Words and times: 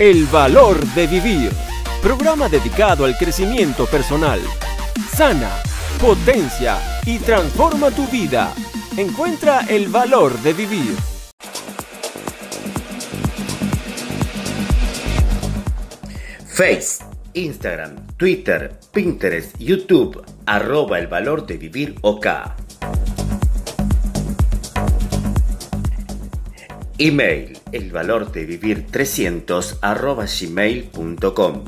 El 0.00 0.26
valor 0.26 0.84
de 0.94 1.06
vivir. 1.06 1.52
Programa 2.02 2.48
dedicado 2.48 3.04
al 3.04 3.16
crecimiento 3.16 3.86
personal. 3.86 4.40
Sana, 5.14 5.50
potencia 6.00 6.78
y 7.06 7.18
transforma 7.18 7.92
tu 7.92 8.04
vida. 8.08 8.52
Encuentra 8.96 9.60
el 9.68 9.86
valor 9.86 10.36
de 10.40 10.52
vivir. 10.52 10.96
Face, 16.48 17.04
Instagram, 17.34 18.16
Twitter, 18.16 18.80
Pinterest, 18.92 19.56
YouTube, 19.60 20.24
arroba 20.44 20.98
el 20.98 21.06
valor 21.06 21.46
de 21.46 21.56
vivir 21.56 21.94
OK. 22.00 22.26
Email, 26.96 27.58
el 27.72 27.90
valor 27.90 28.30
de 28.30 28.46
vivir 28.46 28.86
300 28.86 29.78
arroba 29.82 30.26
gmail.com. 30.26 31.64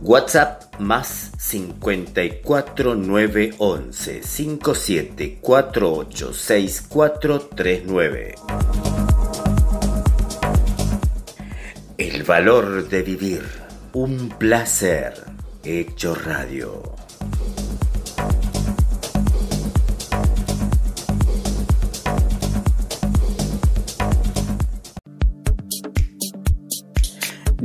WhatsApp 0.00 0.80
más 0.80 1.32
54 1.36 2.94
911 2.94 4.22
57 4.22 5.38
48 5.42 6.32
6439. 6.32 8.34
El 11.98 12.22
valor 12.22 12.88
de 12.88 13.02
vivir. 13.02 13.42
Un 13.92 14.30
placer. 14.30 15.12
Hecho 15.62 16.14
radio. 16.14 16.97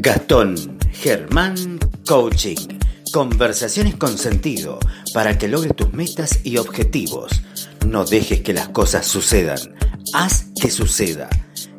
Gastón 0.04 0.56
Germán 0.92 1.80
Coaching. 2.06 2.78
Conversaciones 3.14 3.96
con 3.96 4.18
sentido 4.18 4.78
para 5.14 5.38
que 5.38 5.48
logres 5.48 5.74
tus 5.78 5.94
metas 5.94 6.42
y 6.44 6.58
objetivos. 6.58 7.32
No 7.88 8.04
dejes 8.04 8.42
que 8.42 8.52
las 8.52 8.68
cosas 8.68 9.08
sucedan. 9.08 9.60
Haz 10.12 10.48
que 10.60 10.70
suceda. 10.70 11.30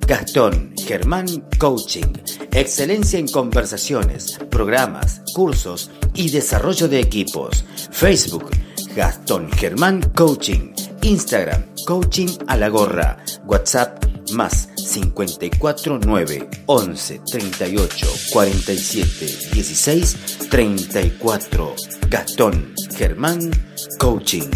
Gastón 0.09 0.73
Germán 0.75 1.27
Coaching. 1.59 2.15
Excelencia 2.53 3.19
en 3.19 3.29
conversaciones, 3.29 4.39
programas, 4.51 5.21
cursos 5.35 5.91
y 6.15 6.31
desarrollo 6.31 6.89
de 6.89 7.01
equipos. 7.01 7.67
Facebook 7.91 8.49
Gastón 8.97 9.53
Germán 9.53 10.01
Coaching. 10.17 10.73
Instagram 11.03 11.63
Coaching 11.87 12.39
a 12.47 12.57
la 12.57 12.71
gorra. 12.71 13.19
WhatsApp 13.45 14.03
más 14.33 14.71
54 14.85 16.01
9 16.05 16.49
11 16.67 17.21
38 17.31 18.07
47 18.33 19.27
16 19.53 20.49
34. 20.51 21.75
Gastón 22.09 22.75
Germán 22.97 23.51
Coaching. 23.99 24.51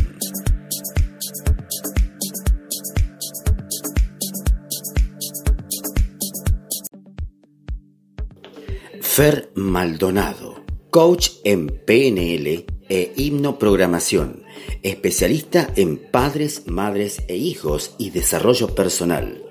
Fer 9.01 9.51
Maldonado, 9.57 10.65
coach 10.91 11.31
en 11.43 11.67
PNL 11.67 12.67
e 12.89 13.13
himnoprogramación, 13.17 14.45
especialista 14.85 15.73
en 15.75 15.99
padres, 15.99 16.69
madres 16.69 17.23
e 17.27 17.37
hijos 17.37 17.97
y 17.99 18.11
desarrollo 18.11 18.77
personal. 18.77 19.48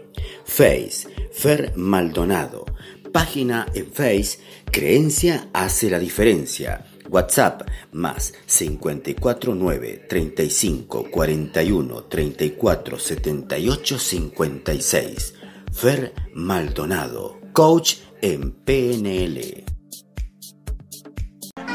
Face, 0.48 1.08
Fer 1.32 1.74
Maldonado. 1.76 2.66
Página 3.12 3.68
en 3.76 3.92
Face, 3.92 4.40
Creencia 4.72 5.50
hace 5.54 5.90
la 5.90 6.00
diferencia. 6.00 6.84
WhatsApp 7.10 7.62
más 7.92 8.34
549 8.48 10.06
35 10.10 11.12
41 11.12 12.04
34 12.06 13.00
78 13.00 14.00
56. 14.00 15.34
Fer 15.72 16.14
Maldonado, 16.34 17.40
coach 17.54 17.96
en 18.22 18.52
PNL. 18.52 19.64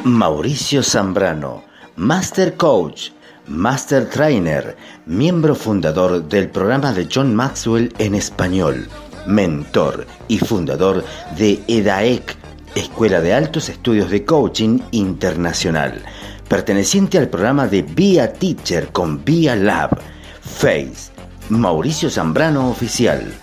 Mauricio 0.04 0.82
Zambrano, 0.82 1.64
Master 1.96 2.56
Coach, 2.56 3.10
Master 3.48 4.08
Trainer, 4.08 4.76
miembro 5.06 5.56
fundador 5.56 6.28
del 6.28 6.48
programa 6.48 6.92
de 6.92 7.08
John 7.12 7.34
Maxwell 7.34 7.92
en 7.98 8.14
español, 8.14 8.86
mentor 9.26 10.06
y 10.28 10.38
fundador 10.38 11.04
de 11.36 11.60
EDAEC, 11.66 12.36
Escuela 12.76 13.20
de 13.20 13.34
Altos 13.34 13.68
Estudios 13.68 14.10
de 14.10 14.24
Coaching 14.24 14.78
Internacional, 14.92 16.00
perteneciente 16.48 17.18
al 17.18 17.28
programa 17.28 17.66
de 17.66 17.82
Via 17.82 18.32
Teacher 18.32 18.92
con 18.92 19.24
Via 19.24 19.56
Lab, 19.56 19.98
Face, 20.40 21.10
Mauricio 21.48 22.10
Zambrano 22.10 22.70
Oficial, 22.70 23.34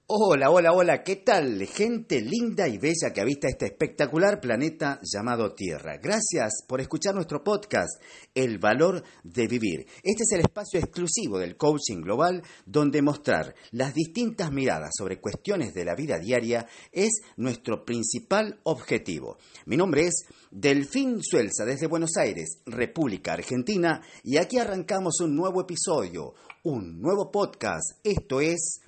Hola, 0.07 0.51
hola, 0.51 0.71
hola, 0.71 1.01
¿qué 1.01 1.15
tal? 1.15 1.65
Gente 1.65 2.21
linda 2.21 2.67
y 2.67 2.77
bella 2.77 3.11
que 3.11 3.21
habita 3.21 3.47
este 3.47 3.65
espectacular 3.65 4.39
planeta 4.39 4.99
llamado 5.01 5.55
Tierra. 5.55 5.97
Gracias 5.97 6.63
por 6.67 6.79
escuchar 6.79 7.15
nuestro 7.15 7.43
podcast, 7.43 7.99
El 8.35 8.59
Valor 8.59 9.03
de 9.23 9.47
Vivir. 9.47 9.87
Este 10.03 10.21
es 10.21 10.31
el 10.33 10.41
espacio 10.41 10.79
exclusivo 10.79 11.39
del 11.39 11.57
coaching 11.57 12.01
global 12.01 12.43
donde 12.67 13.01
mostrar 13.01 13.55
las 13.71 13.95
distintas 13.95 14.51
miradas 14.51 14.91
sobre 14.95 15.19
cuestiones 15.19 15.73
de 15.73 15.85
la 15.85 15.95
vida 15.95 16.19
diaria 16.19 16.67
es 16.91 17.21
nuestro 17.37 17.83
principal 17.83 18.59
objetivo. 18.61 19.39
Mi 19.65 19.75
nombre 19.75 20.05
es 20.05 20.27
Delfín 20.51 21.23
Suelza 21.23 21.65
desde 21.65 21.87
Buenos 21.87 22.15
Aires, 22.17 22.59
República 22.67 23.33
Argentina, 23.33 24.03
y 24.23 24.37
aquí 24.37 24.59
arrancamos 24.59 25.19
un 25.21 25.35
nuevo 25.35 25.61
episodio, 25.61 26.35
un 26.61 27.01
nuevo 27.01 27.31
podcast. 27.31 27.97
Esto 28.03 28.39
es 28.39 28.81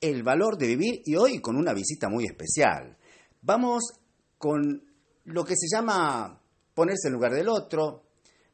el 0.00 0.22
valor 0.22 0.56
de 0.56 0.66
vivir 0.66 1.02
y 1.04 1.16
hoy 1.16 1.40
con 1.40 1.56
una 1.56 1.74
visita 1.74 2.08
muy 2.08 2.24
especial. 2.24 2.96
Vamos 3.42 3.92
con 4.38 4.82
lo 5.24 5.44
que 5.44 5.54
se 5.56 5.66
llama 5.70 6.40
ponerse 6.74 7.08
en 7.08 7.14
lugar 7.14 7.32
del 7.32 7.48
otro, 7.48 8.04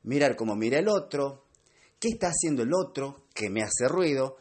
mirar 0.03 0.35
cómo 0.35 0.57
mira 0.57 0.79
el 0.79 0.89
otro, 0.89 1.47
qué 1.99 2.09
está 2.09 2.29
haciendo 2.29 2.63
el 2.63 2.71
otro, 2.75 3.27
qué 3.33 3.49
me 3.49 3.63
hace 3.63 3.87
ruido, 3.89 4.37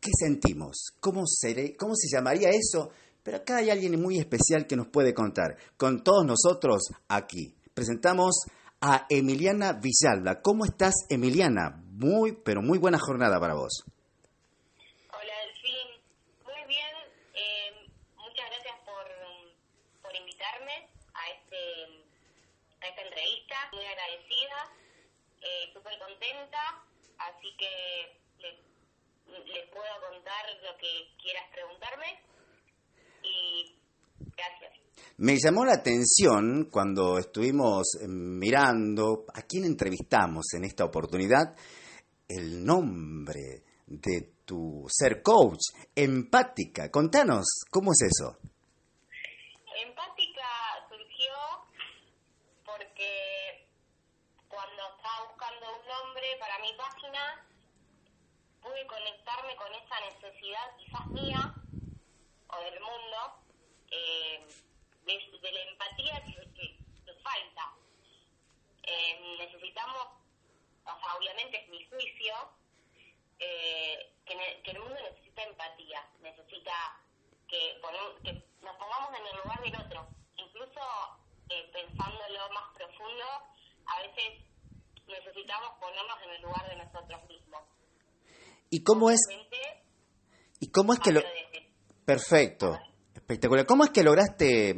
qué 0.00 0.10
sentimos, 0.18 0.92
cómo, 0.98 1.22
seré, 1.26 1.76
cómo 1.76 1.94
se 1.94 2.08
llamaría 2.14 2.50
eso. 2.50 2.90
Pero 3.22 3.38
acá 3.38 3.58
hay 3.58 3.70
alguien 3.70 4.00
muy 4.00 4.18
especial 4.18 4.66
que 4.66 4.76
nos 4.76 4.88
puede 4.88 5.14
contar. 5.14 5.56
Con 5.76 6.02
todos 6.02 6.24
nosotros 6.24 6.88
aquí. 7.08 7.54
Presentamos 7.74 8.44
a 8.80 9.06
Emiliana 9.08 9.74
Villalba. 9.74 10.40
¿Cómo 10.40 10.64
estás, 10.64 10.94
Emiliana? 11.08 11.84
Muy, 11.92 12.32
pero 12.32 12.62
muy 12.62 12.78
buena 12.78 12.98
jornada 12.98 13.38
para 13.38 13.54
vos. 13.54 13.84
este 21.30 21.60
a 22.80 22.86
esta 22.86 23.02
entrevista, 23.02 23.56
muy 23.72 23.84
agradecida, 23.84 24.72
eh, 25.50 25.72
súper 25.72 25.98
contenta, 25.98 26.84
así 27.18 27.48
que 27.58 28.20
les, 28.38 28.54
les 29.46 29.68
puedo 29.70 29.92
contar 30.08 30.44
lo 30.62 30.76
que 30.78 31.10
quieras 31.20 31.44
preguntarme 31.52 32.20
y 33.22 33.76
gracias. 34.36 34.72
Me 35.16 35.36
llamó 35.38 35.64
la 35.64 35.74
atención 35.74 36.68
cuando 36.70 37.18
estuvimos 37.18 37.94
eh, 38.00 38.06
mirando 38.08 39.24
a 39.34 39.42
quién 39.42 39.64
entrevistamos 39.64 40.54
en 40.54 40.64
esta 40.64 40.84
oportunidad 40.84 41.54
el 42.28 42.64
nombre 42.64 43.64
de 43.86 44.34
tu 44.44 44.86
ser 44.88 45.20
coach, 45.22 45.58
empática. 45.94 46.90
Contanos, 46.90 47.64
¿cómo 47.70 47.90
es 47.92 48.02
eso? 48.08 48.38
Empática 49.84 50.48
surgió 50.88 51.34
porque 52.64 53.68
cuando 54.48 54.82
estaba 54.96 55.28
buscando 55.28 55.66
para 56.38 56.58
mi 56.58 56.72
página, 56.74 57.44
pude 58.62 58.86
conectarme 58.86 59.56
con 59.56 59.72
esa 59.74 60.00
necesidad 60.00 60.76
quizás 60.76 61.06
mía 61.08 61.54
o 62.48 62.60
del 62.60 62.80
mundo 62.80 63.42
eh, 63.90 64.46
de, 65.04 65.52
la 65.52 65.60
empatía 65.62 66.24
que, 66.24 66.52
que, 66.54 67.14
falta. 67.22 67.74
Eh, 68.82 69.36
necesitamos, 69.38 70.06
o 70.84 71.00
sea, 71.00 71.16
obviamente 71.18 71.62
es 71.62 71.68
mi 71.68 71.84
juicio, 71.86 72.34
eh, 73.38 74.12
que, 74.24 74.70
el 74.70 74.78
mundo 74.78 74.94
necesita 74.94 75.42
empatía, 75.42 76.08
necesita 76.20 77.00
que, 77.48 77.80
que 78.22 78.32
nos 78.62 78.76
pongamos 78.76 79.18
en 79.18 79.26
el 79.26 79.36
lugar 79.36 79.60
del 79.60 79.76
otro. 79.76 80.08
Incluso 80.36 80.80
pensándolo 81.72 82.48
más 82.50 82.72
profundo, 82.74 83.24
a 83.86 84.02
veces 84.02 84.49
necesitamos 85.10 85.70
ponernos 85.80 86.16
en 86.24 86.30
el 86.30 86.42
lugar 86.42 86.68
de 86.68 86.76
nosotros 86.76 87.28
mismos. 87.28 87.62
¿Y 88.70 88.84
cómo 88.84 89.10
es? 89.10 89.20
¿Y 90.60 90.70
cómo 90.70 90.92
es 90.92 91.00
que 91.00 91.12
lo... 91.12 91.22
Perfecto, 92.04 92.78
espectacular. 93.14 93.66
¿Cómo 93.66 93.84
es 93.84 93.90
que 93.90 94.02
lograste 94.02 94.74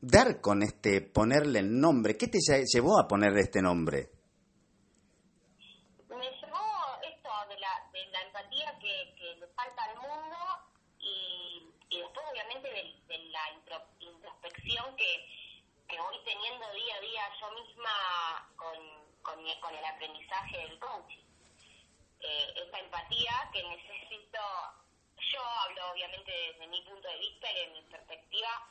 dar 0.00 0.40
con 0.40 0.62
este, 0.62 1.00
ponerle 1.00 1.60
el 1.60 1.80
nombre? 1.80 2.16
¿Qué 2.16 2.28
te 2.28 2.38
llevó 2.40 2.98
a 2.98 3.06
ponerle 3.06 3.40
este 3.40 3.62
nombre? 3.62 4.10
Me 6.08 6.30
llevó 6.30 6.66
esto 7.02 7.30
de 7.48 7.58
la, 7.58 7.90
de 7.92 8.06
la 8.10 8.22
empatía 8.22 8.78
que, 8.80 9.14
que 9.16 9.36
le 9.40 9.46
falta 9.54 9.84
al 9.84 9.96
mundo 9.96 10.36
y, 10.98 11.70
y 11.90 11.98
después 11.98 12.26
obviamente 12.30 12.68
de, 12.68 12.82
de 13.08 13.18
la 13.30 13.40
intro, 13.56 13.76
introspección 14.00 14.96
que, 14.96 15.26
que 15.88 15.98
voy 16.00 16.16
teniendo 16.24 16.66
día 16.74 16.96
a 16.96 17.00
día 17.00 17.22
yo 17.40 17.50
misma 17.62 18.52
con, 18.56 19.01
con, 19.22 19.38
con 19.60 19.74
el 19.74 19.84
aprendizaje 19.84 20.58
del 20.58 20.78
coaching. 20.78 21.24
Eh, 22.20 22.54
esa 22.56 22.78
empatía 22.78 23.50
que 23.52 23.62
necesito, 23.64 24.38
yo 25.16 25.42
hablo 25.42 25.90
obviamente 25.90 26.30
desde 26.30 26.66
mi 26.68 26.80
punto 26.82 27.08
de 27.08 27.18
vista 27.18 27.50
y 27.50 27.54
de 27.54 27.66
mi 27.72 27.82
perspectiva 27.82 28.68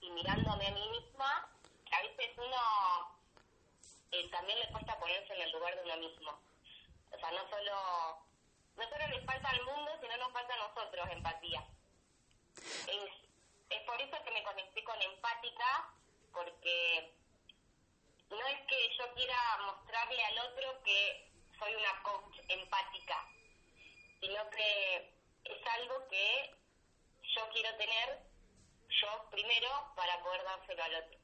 y 0.00 0.10
mirándome 0.10 0.66
a 0.66 0.70
mí 0.72 0.88
misma, 0.90 1.48
a 1.92 2.02
veces 2.02 2.30
uno 2.36 3.18
eh, 4.12 4.28
también 4.30 4.58
le 4.58 4.68
cuesta 4.68 4.98
ponerse 4.98 5.32
en 5.34 5.42
el 5.42 5.52
lugar 5.52 5.74
de 5.76 5.82
uno 5.84 5.96
mismo. 5.96 6.40
O 7.12 7.18
sea, 7.18 7.30
no 7.30 7.48
solo, 7.48 8.26
no 8.76 8.88
solo 8.88 9.08
le 9.08 9.20
falta 9.22 9.50
al 9.50 9.64
mundo, 9.64 9.92
sino 10.00 10.16
nos 10.16 10.32
falta 10.32 10.54
a 10.54 10.68
nosotros 10.68 11.08
empatía. 11.10 11.64
Es, 12.56 13.10
es 13.70 13.82
por 13.82 14.00
eso 14.00 14.16
que 14.24 14.30
me 14.30 14.42
conecté 14.42 14.82
con 14.84 15.00
empática, 15.00 15.90
porque 16.32 17.14
no 18.30 18.46
es 18.46 18.60
que 18.68 18.76
yo 18.98 19.14
quiera 19.14 19.36
mostrarle 19.66 20.24
al 20.24 20.38
otro 20.50 20.82
que 20.84 21.30
soy 21.58 21.74
una 21.74 22.02
coach 22.02 22.36
empática, 22.48 23.16
sino 24.20 24.48
que 24.50 24.96
es 25.44 25.66
algo 25.80 26.06
que 26.08 26.54
yo 27.36 27.48
quiero 27.52 27.76
tener 27.76 28.28
yo 28.88 29.30
primero 29.30 29.68
para 29.94 30.22
poder 30.22 30.42
dárselo 30.44 30.82
al 30.82 30.94
otro. 31.04 31.18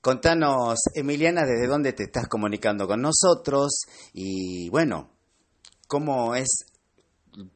Contanos, 0.00 0.78
Emiliana, 0.94 1.42
desde 1.46 1.66
dónde 1.66 1.92
te 1.92 2.04
estás 2.04 2.28
comunicando 2.28 2.86
con 2.86 3.00
nosotros 3.00 3.86
y 4.12 4.68
bueno, 4.68 5.10
cómo 5.88 6.34
es, 6.34 6.66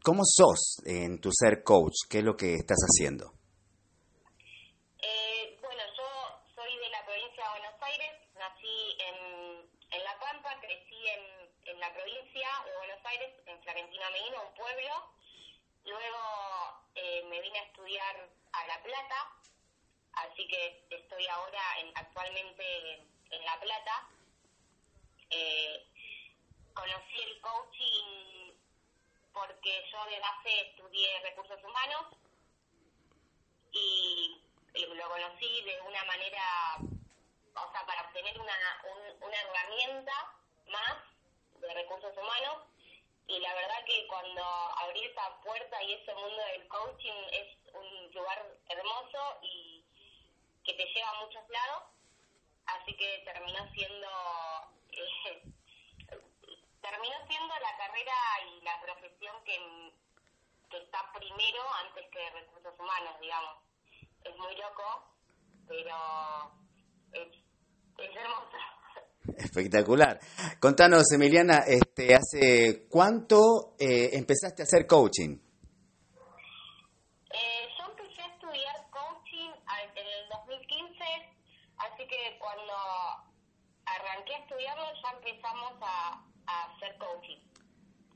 cómo 0.03 0.23
sos 0.25 0.81
en 0.87 1.21
tu 1.21 1.31
ser 1.31 1.63
coach, 1.63 2.09
qué 2.09 2.19
es 2.19 2.25
lo 2.25 2.37
que 2.37 2.55
estás 2.55 2.79
haciendo. 2.89 3.35
Eh, 5.03 5.59
bueno, 5.61 5.83
yo 5.93 6.09
soy 6.55 6.73
de 6.79 6.89
la 6.89 7.05
provincia 7.05 7.45
de 7.45 7.51
Buenos 7.51 7.83
Aires, 7.83 8.13
nací 8.33 8.97
en, 8.97 9.17
en 9.93 10.05
La 10.05 10.19
Pampa, 10.19 10.57
crecí 10.61 11.05
en, 11.05 11.75
en 11.75 11.81
la 11.81 11.93
provincia 11.93 12.49
de 12.65 12.77
Buenos 12.79 13.05
Aires, 13.05 13.35
en 13.45 13.63
Medina, 14.39 14.49
un 14.49 14.55
pueblo. 14.55 15.13
Luego 15.85 16.83
eh, 16.95 17.25
me 17.29 17.41
vine 17.41 17.59
a 17.59 17.65
estudiar 17.65 18.29
a 18.53 18.67
La 18.67 18.83
Plata, 18.83 19.33
así 20.13 20.47
que 20.49 20.87
estoy 20.91 21.27
ahora 21.27 21.79
en, 21.79 21.93
actualmente 21.97 22.95
en 23.31 23.45
La 23.45 23.59
Plata. 23.61 24.09
Eh, 25.31 25.87
conocí 26.75 27.23
el 27.23 27.41
coaching 27.41 28.53
porque 29.33 29.85
yo 29.93 30.05
de 30.07 30.21
base 30.21 30.61
estudié 30.69 31.21
recursos 31.21 31.63
humanos 31.63 32.07
y 33.73 34.43
lo 34.75 35.09
conocí 35.09 35.63
de 35.63 35.81
una 35.83 36.05
manera, 36.05 36.77
o 36.79 37.73
sea, 37.73 37.87
para 37.87 38.03
obtener 38.03 38.39
una, 38.41 38.55
un, 38.85 39.23
una 39.23 39.41
herramienta 39.41 40.35
más 40.67 40.97
de 41.61 41.75
recursos 41.75 42.17
humanos 42.17 42.68
y 43.29 43.39
la 43.41 43.55
verdad 43.55 43.85
que 43.85 44.07
cuando 44.07 44.43
abrí 44.43 45.05
esa 45.05 45.41
puerta 45.43 45.83
y 45.83 45.93
ese 45.93 46.15
mundo 46.15 46.43
del 46.53 46.67
coaching 46.69 47.23
es 47.31 47.75
un 47.75 48.13
lugar 48.13 48.43
hermoso 48.69 49.39
y 49.43 49.85
que 50.65 50.73
te 50.73 50.87
lleva 50.87 51.11
a 51.11 51.21
muchos 51.25 51.47
lados, 51.51 51.83
así 52.67 52.97
que 52.97 53.23
terminó 53.27 53.71
siendo 53.75 54.09
eh, 54.93 55.43
terminó 56.81 57.17
siendo 57.29 57.55
la 57.59 57.77
carrera 57.77 58.15
y 58.49 58.61
la 58.63 58.81
profesión 58.81 59.45
que, 59.45 59.93
que 60.71 60.79
está 60.79 61.13
primero 61.13 61.63
antes 61.85 62.09
que 62.09 62.31
recursos 62.31 62.75
humanos, 62.79 63.21
digamos. 63.21 63.59
Es 64.25 64.37
muy 64.37 64.57
loco, 64.57 65.05
pero 65.69 65.97
es, 67.13 67.29
es 67.99 68.17
hermoso. 68.17 68.57
Espectacular. 69.37 70.19
Contanos, 70.61 71.05
Emiliana, 71.13 71.59
este, 71.67 72.15
¿hace 72.15 72.87
cuánto 72.89 73.75
eh, 73.79 74.11
empezaste 74.13 74.63
a 74.63 74.65
hacer 74.65 74.87
coaching? 74.87 75.37
Eh, 77.31 77.69
yo 77.79 77.85
empecé 77.91 78.23
a 78.23 78.27
estudiar 78.27 78.91
coaching 78.91 79.51
en 79.97 80.07
el 80.07 80.29
2015, 80.31 81.05
así 81.77 82.07
que 82.09 82.39
cuando 82.39 82.75
arranqué 83.85 84.35
a 84.35 84.39
estudiarlo 84.39 84.85
ya 85.03 85.11
empezamos 85.11 85.73
a, 85.83 86.25
hacer 86.47 86.97
coaching. 86.97 87.39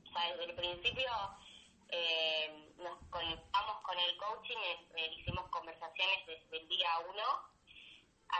O 0.03 0.11
sea, 0.11 0.31
desde 0.31 0.45
el 0.49 0.55
principio 0.55 1.11
eh, 1.89 2.73
nos 2.77 2.97
conectamos 3.09 3.83
con 3.83 3.97
el 3.99 4.17
coaching, 4.17 4.57
eh, 4.95 5.11
hicimos 5.19 5.47
conversaciones 5.49 6.25
desde 6.25 6.57
el 6.57 6.67
día 6.67 6.89
uno 7.07 7.52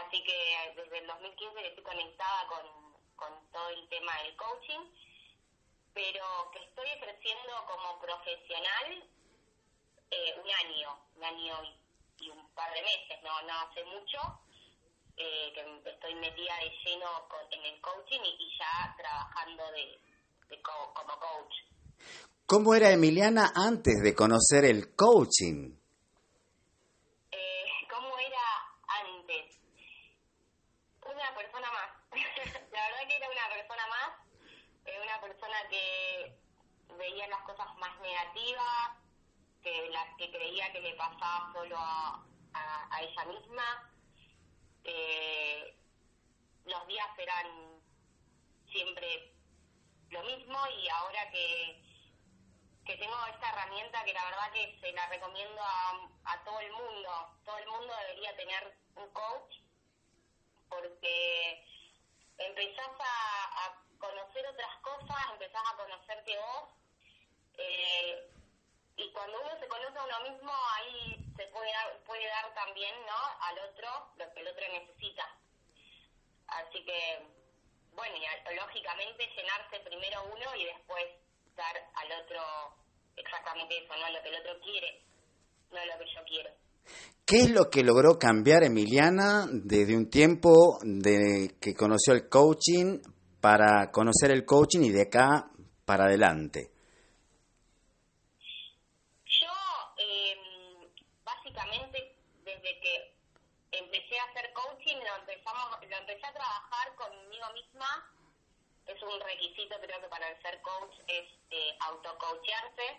Así 0.00 0.22
que 0.24 0.72
desde 0.76 0.98
el 0.98 1.06
2015 1.06 1.66
estoy 1.68 1.84
conectada 1.84 2.46
con, 2.48 2.96
con 3.16 3.50
todo 3.52 3.68
el 3.70 3.88
tema 3.88 4.12
del 4.22 4.36
coaching, 4.36 4.80
pero 5.92 6.50
que 6.52 6.64
estoy 6.64 6.88
ejerciendo 6.88 7.52
como 7.66 8.00
profesional 8.00 9.08
eh, 10.10 10.34
un 10.42 10.50
año, 10.50 10.98
un 11.16 11.24
año 11.24 11.54
y, 12.18 12.30
un 12.30 12.48
par 12.54 12.72
de 12.72 12.82
meses, 12.82 13.22
no, 13.22 13.42
no 13.42 13.52
hace 13.60 13.84
mucho, 13.84 14.18
eh, 15.16 15.52
que 15.54 15.90
estoy 15.90 16.14
metida 16.14 16.56
de 16.58 16.70
lleno 16.84 17.28
con, 17.28 17.40
en 17.52 17.64
el 17.64 17.80
coaching 17.80 18.20
y, 18.20 18.36
y 18.38 18.58
ya 18.58 18.94
trabajando 18.96 19.70
de, 19.72 20.00
de 20.48 20.62
co 20.62 20.92
como 20.94 21.18
coach. 21.18 21.54
¿Cómo 22.46 22.74
era 22.74 22.90
Emiliana 22.90 23.52
antes 23.54 24.02
de 24.02 24.14
conocer 24.14 24.64
el 24.64 24.94
coaching? 24.94 25.74
Eh, 27.32 27.64
¿Cómo 27.90 28.18
era 28.18 28.44
antes? 28.86 29.58
Una 31.02 31.34
persona 31.34 31.70
más. 31.72 31.90
la 32.70 32.86
verdad 32.86 33.08
que 33.08 33.16
era 33.16 33.30
una 33.30 33.48
persona 33.48 33.86
más, 33.88 34.10
eh, 34.84 35.00
una 35.02 35.20
persona 35.22 35.53
que 35.68 36.36
veía 36.98 37.28
las 37.28 37.42
cosas 37.42 37.66
más 37.78 37.98
negativas, 38.00 38.90
que 39.62 39.88
las 39.90 40.16
que 40.16 40.30
creía 40.30 40.72
que 40.72 40.80
le 40.80 40.94
pasaba 40.94 41.52
solo 41.52 41.76
a, 41.78 42.20
ella 43.00 43.24
misma. 43.24 43.92
Eh, 44.84 45.76
los 46.66 46.86
días 46.86 47.08
eran 47.18 47.82
siempre 48.70 49.34
lo 50.10 50.22
mismo 50.22 50.58
y 50.78 50.88
ahora 50.88 51.30
que, 51.30 51.82
que 52.86 52.96
tengo 52.96 53.16
esta 53.26 53.50
herramienta 53.50 54.04
que 54.04 54.12
la 54.12 54.24
verdad 54.24 54.52
que 54.52 54.78
se 54.80 54.92
la 54.92 55.06
recomiendo 55.08 55.60
a, 55.60 56.44
todo 56.44 56.60
el 56.60 56.72
mundo, 56.72 57.10
todo 57.44 57.58
el 57.58 57.68
mundo 57.68 57.92
debería 58.06 58.36
tener 58.36 58.76
un 58.96 59.08
coach 59.10 59.64
empezás 62.38 62.90
a, 63.00 63.83
conocer 64.04 64.44
otras 64.46 64.76
cosas, 64.82 65.16
empezás 65.32 65.62
a 65.72 65.76
conocerte 65.76 66.36
vos. 66.36 66.68
Eh, 67.56 68.30
y 68.96 69.10
cuando 69.12 69.40
uno 69.40 69.50
se 69.58 69.68
conoce 69.68 69.98
a 69.98 70.04
uno 70.04 70.30
mismo, 70.30 70.52
ahí 70.76 71.16
se 71.36 71.46
puede 71.48 71.72
dar, 71.72 71.98
puede 72.04 72.26
dar 72.28 72.54
también 72.54 72.94
¿no? 73.06 73.20
al 73.40 73.58
otro 73.70 73.88
lo 74.18 74.32
que 74.32 74.40
el 74.40 74.48
otro 74.48 74.64
necesita. 74.72 75.24
Así 76.46 76.84
que, 76.84 77.26
bueno, 77.94 78.16
y 78.16 78.54
lógicamente 78.54 79.26
llenarse 79.34 79.80
primero 79.80 80.24
uno 80.24 80.54
y 80.56 80.64
después 80.66 81.04
dar 81.56 81.76
al 81.94 82.12
otro 82.22 82.40
exactamente 83.16 83.78
eso, 83.78 83.96
no 83.96 84.10
lo 84.10 84.22
que 84.22 84.28
el 84.28 84.40
otro 84.40 84.60
quiere, 84.60 85.02
no 85.70 85.84
lo 85.84 85.98
que 85.98 86.06
yo 86.12 86.24
quiero. 86.26 86.50
¿Qué 87.24 87.40
es 87.40 87.50
lo 87.50 87.70
que 87.70 87.82
logró 87.82 88.18
cambiar 88.18 88.64
Emiliana 88.64 89.46
desde 89.50 89.96
un 89.96 90.10
tiempo 90.10 90.78
de 90.82 91.56
que 91.58 91.74
conoció 91.74 92.12
el 92.12 92.28
coaching 92.28 93.00
para 93.44 93.92
conocer 93.92 94.30
el 94.30 94.46
coaching 94.46 94.84
y 94.84 94.90
de 94.90 95.02
acá 95.02 95.50
para 95.84 96.04
adelante? 96.04 96.72
Yo, 99.26 99.52
em, 99.98 100.88
básicamente, 101.22 102.16
desde 102.42 102.80
que 102.80 103.12
empecé 103.70 104.18
a 104.18 104.24
hacer 104.24 104.50
coaching, 104.54 104.96
lo, 104.96 105.16
empezamos, 105.20 105.76
lo 105.86 105.94
empecé 105.94 106.26
a 106.26 106.32
trabajar 106.32 106.94
conmigo 106.96 107.44
misma. 107.52 108.10
Es 108.86 109.02
un 109.02 109.20
requisito, 109.20 109.76
creo 109.78 110.00
que 110.00 110.08
para 110.08 110.40
ser 110.40 110.62
coach 110.62 110.94
es 111.06 111.28
eh, 111.50 111.76
autocoacharse. 111.80 112.96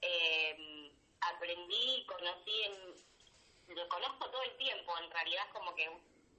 Eh, 0.00 0.92
aprendí 1.20 1.96
y 2.00 2.06
conocí 2.06 2.62
en 2.62 3.76
lo 3.76 3.88
conozco 3.88 4.30
todo 4.30 4.42
el 4.42 4.56
tiempo, 4.56 4.92
en 4.98 5.10
realidad 5.10 5.44
como 5.52 5.74
que 5.74 5.90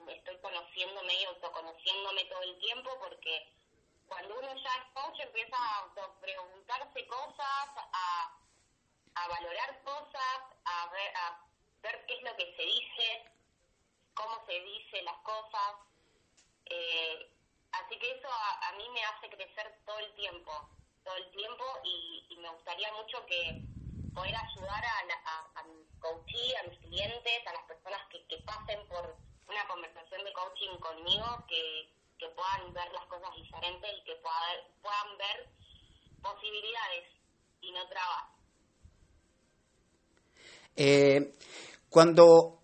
estoy 0.09 0.37
conociéndome 0.39 1.13
y 1.13 1.25
autoconociéndome 1.25 2.25
todo 2.25 2.41
el 2.41 2.59
tiempo 2.59 2.89
porque 2.99 3.53
cuando 4.07 4.37
uno 4.37 4.53
ya 4.55 4.69
es 4.75 4.93
coach 4.93 5.19
empieza 5.19 5.57
a 5.57 5.93
preguntarse 6.19 7.07
cosas, 7.07 7.67
a, 7.93 8.37
a 9.15 9.27
valorar 9.27 9.81
cosas, 9.83 10.39
a 10.65 10.87
ver, 10.91 11.15
a 11.15 11.45
ver 11.81 12.05
qué 12.05 12.15
es 12.15 12.23
lo 12.23 12.35
que 12.35 12.55
se 12.55 12.63
dice, 12.63 13.31
cómo 14.13 14.45
se 14.45 14.59
dice 14.59 15.01
las 15.03 15.17
cosas. 15.19 15.75
Eh, 16.65 17.31
así 17.71 17.97
que 17.99 18.11
eso 18.11 18.27
a, 18.29 18.71
mí 18.73 18.89
me 18.89 19.03
hace 19.03 19.29
crecer 19.29 19.79
todo 19.85 19.99
el 19.99 20.13
tiempo, 20.15 20.51
todo 21.03 21.15
el 21.15 21.31
tiempo 21.31 21.63
y, 21.83 22.25
y 22.29 22.37
me 22.37 22.49
gustaría 22.49 22.91
mucho 22.93 23.25
que 23.25 23.65
poder 24.13 24.35
ayudar 24.35 24.85
a, 24.85 24.99
a, 25.25 25.59
a, 25.59 25.63
mi 25.63 25.85
coachee, 25.99 26.55
a 26.57 26.63
mis 26.63 26.79
clientes, 26.79 27.47
a 27.47 27.53
las 27.53 27.63
personas 27.63 28.01
que, 28.09 28.37
pasen 28.45 28.87
por 28.87 29.17
una 29.47 29.67
conversación 29.67 30.23
de 30.23 30.33
coaching 30.33 30.79
conmigo, 30.79 31.45
que, 31.47 31.89
puedan 32.23 32.73
ver 32.73 32.89
las 32.93 33.05
cosas 33.07 33.35
diferentes 33.35 33.91
y 33.99 34.03
que 34.05 34.15
puedan 34.15 35.17
ver 35.17 35.49
posibilidades 36.21 37.03
y 37.59 37.71
no 37.73 37.85
trabas. 37.89 38.33
Eh, 40.77 41.33
cuando 41.89 42.63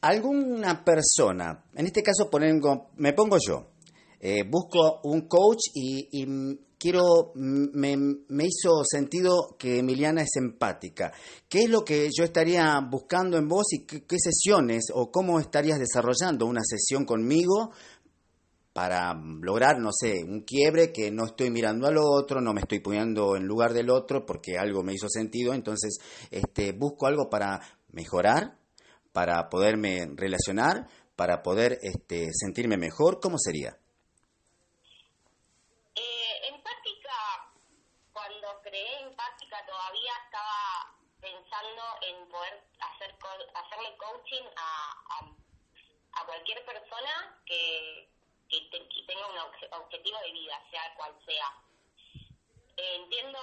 alguna 0.00 0.84
persona, 0.84 1.64
en 1.74 1.86
este 1.86 2.04
caso 2.04 2.30
me 2.96 3.12
pongo 3.12 3.36
yo, 3.44 3.72
eh, 4.20 4.44
busco 4.44 5.00
un 5.04 5.26
coach 5.28 5.70
y, 5.74 6.24
quiero, 6.80 7.32
me, 7.34 7.96
me, 7.96 8.44
hizo 8.46 8.82
sentido 8.84 9.54
que 9.58 9.78
Emiliana 9.78 10.22
es 10.22 10.34
empática. 10.36 11.12
¿Qué 11.48 11.64
es 11.64 11.70
lo 11.70 11.84
que 11.84 12.08
yo 12.16 12.24
estaría 12.24 12.80
buscando 12.80 13.36
en 13.36 13.46
vos 13.46 13.66
y 13.72 13.84
qué, 13.84 14.16
sesiones 14.18 14.86
o 14.92 15.12
cómo 15.12 15.38
estarías 15.38 15.78
desarrollando 15.78 16.46
una 16.46 16.62
sesión 16.64 17.04
conmigo 17.04 17.72
para 18.72 19.12
lograr, 19.14 19.78
no 19.78 19.90
sé, 19.92 20.24
un 20.24 20.40
quiebre 20.40 20.90
que 20.90 21.10
no 21.10 21.26
estoy 21.26 21.50
mirando 21.50 21.86
al 21.86 21.98
otro, 21.98 22.40
no 22.40 22.54
me 22.54 22.62
estoy 22.62 22.80
poniendo 22.80 23.36
en 23.36 23.44
lugar 23.44 23.74
del 23.74 23.90
otro 23.90 24.24
porque 24.24 24.56
algo 24.56 24.82
me 24.82 24.94
hizo 24.94 25.08
sentido, 25.08 25.52
entonces 25.52 25.98
este, 26.30 26.72
busco 26.72 27.06
algo 27.06 27.28
para 27.28 27.60
mejorar, 27.92 28.56
para 29.12 29.50
poderme 29.50 30.08
relacionar, 30.14 30.88
para 31.14 31.42
poder 31.42 31.78
este, 31.82 32.28
sentirme 32.32 32.78
mejor, 32.78 33.20
¿cómo 33.20 33.36
sería? 33.38 33.79
En 42.02 42.28
poder 42.28 42.62
hacer 42.80 43.14
hacerle 43.54 43.96
coaching 43.96 44.44
a, 44.56 45.30
a, 46.12 46.26
cualquier 46.26 46.64
persona 46.64 47.42
que, 47.46 48.08
que, 48.48 48.60
tenga 49.06 49.26
un 49.26 49.38
objetivo 49.72 50.18
de 50.20 50.32
vida, 50.32 50.62
sea 50.70 50.94
cual 50.94 51.14
sea. 51.26 51.52
entiendo 52.76 53.38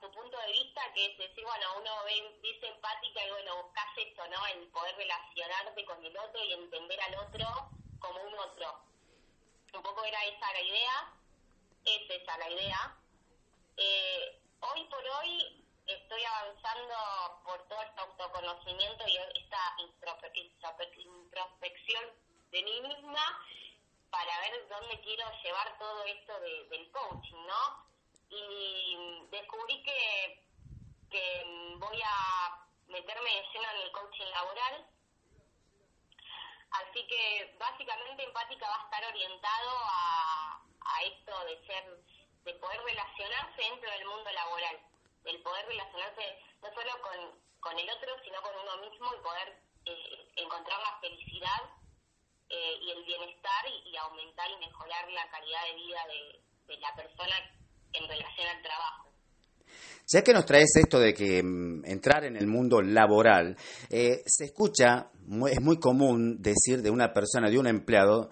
tu 0.00 0.10
punto 0.10 0.36
de 0.38 0.52
vista, 0.52 0.80
que 0.94 1.06
es 1.06 1.18
decir, 1.18 1.44
bueno, 1.44 1.66
uno 1.78 2.04
ve, 2.04 2.38
dice 2.42 2.66
empática 2.66 3.24
y 3.24 3.30
bueno, 3.30 3.62
buscas 3.62 3.88
eso, 3.96 4.26
¿no? 4.28 4.46
El 4.46 4.66
poder 4.68 4.96
relacionarte 4.96 5.84
con 5.84 6.04
el 6.04 6.16
otro 6.16 6.42
y 6.42 6.52
entender 6.52 7.00
al 7.00 7.14
otro 7.16 7.70
como 7.98 8.22
un 8.22 8.34
otro. 8.34 8.80
Un 9.74 9.82
poco 9.82 10.04
era 10.04 10.24
esa 10.24 10.52
la 10.52 10.60
idea, 10.60 11.12
es 11.84 12.10
esa 12.10 12.38
la 12.38 12.50
idea. 12.50 12.96
Eh, 13.76 14.40
hoy 14.60 14.84
por 14.84 15.04
hoy 15.04 15.61
estoy 15.86 16.24
avanzando 16.24 16.94
por 17.44 17.66
todo 17.68 17.82
este 17.82 18.00
autoconocimiento 18.00 19.06
y 19.08 19.16
esta 19.16 19.74
introspección 19.78 22.04
de 22.50 22.62
mí 22.62 22.80
misma 22.82 23.20
para 24.10 24.40
ver 24.40 24.68
dónde 24.68 25.00
quiero 25.00 25.24
llevar 25.42 25.78
todo 25.78 26.04
esto 26.04 26.38
del 26.40 26.90
coaching, 26.90 27.46
¿no? 27.46 27.86
Y 28.28 29.26
descubrí 29.30 29.82
que, 29.82 30.42
que 31.10 31.44
voy 31.78 32.00
a 32.04 32.66
meterme 32.88 33.30
de 33.30 33.46
lleno 33.52 33.70
en 33.70 33.82
el 33.82 33.92
coaching 33.92 34.26
laboral. 34.26 34.86
Así 36.72 37.06
que 37.06 37.54
básicamente 37.58 38.24
empática 38.24 38.68
va 38.68 38.80
a 38.80 38.84
estar 38.84 39.04
orientado 39.04 39.70
a, 39.84 40.62
a 40.80 41.02
esto 41.04 41.44
de 41.44 41.66
ser, 41.66 41.84
de 42.44 42.54
poder 42.54 42.82
relacionarse 42.82 43.62
dentro 43.62 43.90
del 43.90 44.06
mundo 44.06 44.30
laboral 44.30 44.80
el 45.24 45.42
poder 45.42 45.66
relacionarse 45.66 46.22
no 46.62 46.68
solo 46.74 46.92
con, 47.02 47.18
con 47.60 47.78
el 47.78 47.88
otro, 47.90 48.10
sino 48.24 48.40
con 48.42 48.52
uno 48.58 48.90
mismo 48.90 49.06
y 49.14 49.22
poder 49.22 49.62
eh, 49.84 50.26
encontrar 50.36 50.78
la 50.78 50.98
felicidad 51.00 51.62
eh, 52.48 52.74
y 52.82 52.90
el 52.90 53.04
bienestar 53.04 53.62
y, 53.66 53.96
aumentar 53.96 54.46
y 54.50 54.66
mejorar 54.66 55.10
la 55.10 55.30
calidad 55.30 55.62
de 55.70 55.74
vida 55.74 56.00
de, 56.06 56.78
la 56.80 56.94
persona 56.96 57.34
en 57.92 58.08
relación 58.08 58.46
al 58.48 58.62
trabajo. 58.62 59.12
Ya 60.08 60.22
que 60.22 60.32
nos 60.32 60.46
traes 60.46 60.74
esto 60.76 60.98
de 60.98 61.12
que 61.12 61.42
mm, 61.42 61.84
entrar 61.84 62.24
en 62.24 62.36
el 62.36 62.46
mundo 62.46 62.80
laboral, 62.80 63.56
eh, 63.90 64.22
se 64.24 64.46
escucha, 64.46 65.10
es 65.50 65.60
muy 65.60 65.78
común 65.78 66.40
decir 66.40 66.80
de 66.80 66.90
una 66.90 67.12
persona, 67.12 67.50
de 67.50 67.58
un 67.58 67.66
empleado, 67.66 68.30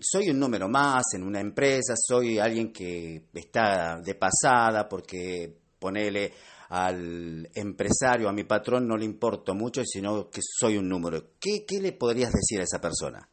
soy 0.00 0.30
un 0.30 0.38
número 0.38 0.68
más 0.68 1.02
en 1.14 1.24
una 1.24 1.40
empresa, 1.40 1.94
soy 1.96 2.38
alguien 2.38 2.72
que 2.72 3.24
está 3.34 4.00
de 4.00 4.14
pasada 4.14 4.88
porque 4.88 5.67
ponele 5.78 6.34
al 6.70 7.48
empresario, 7.54 8.28
a 8.28 8.32
mi 8.32 8.44
patrón, 8.44 8.86
no 8.86 8.96
le 8.96 9.04
importo 9.04 9.54
mucho, 9.54 9.82
sino 9.84 10.28
que 10.28 10.40
soy 10.42 10.76
un 10.76 10.88
número. 10.88 11.38
¿Qué, 11.40 11.64
qué 11.66 11.80
le 11.80 11.92
podrías 11.92 12.30
decir 12.32 12.60
a 12.60 12.64
esa 12.64 12.80
persona? 12.80 13.26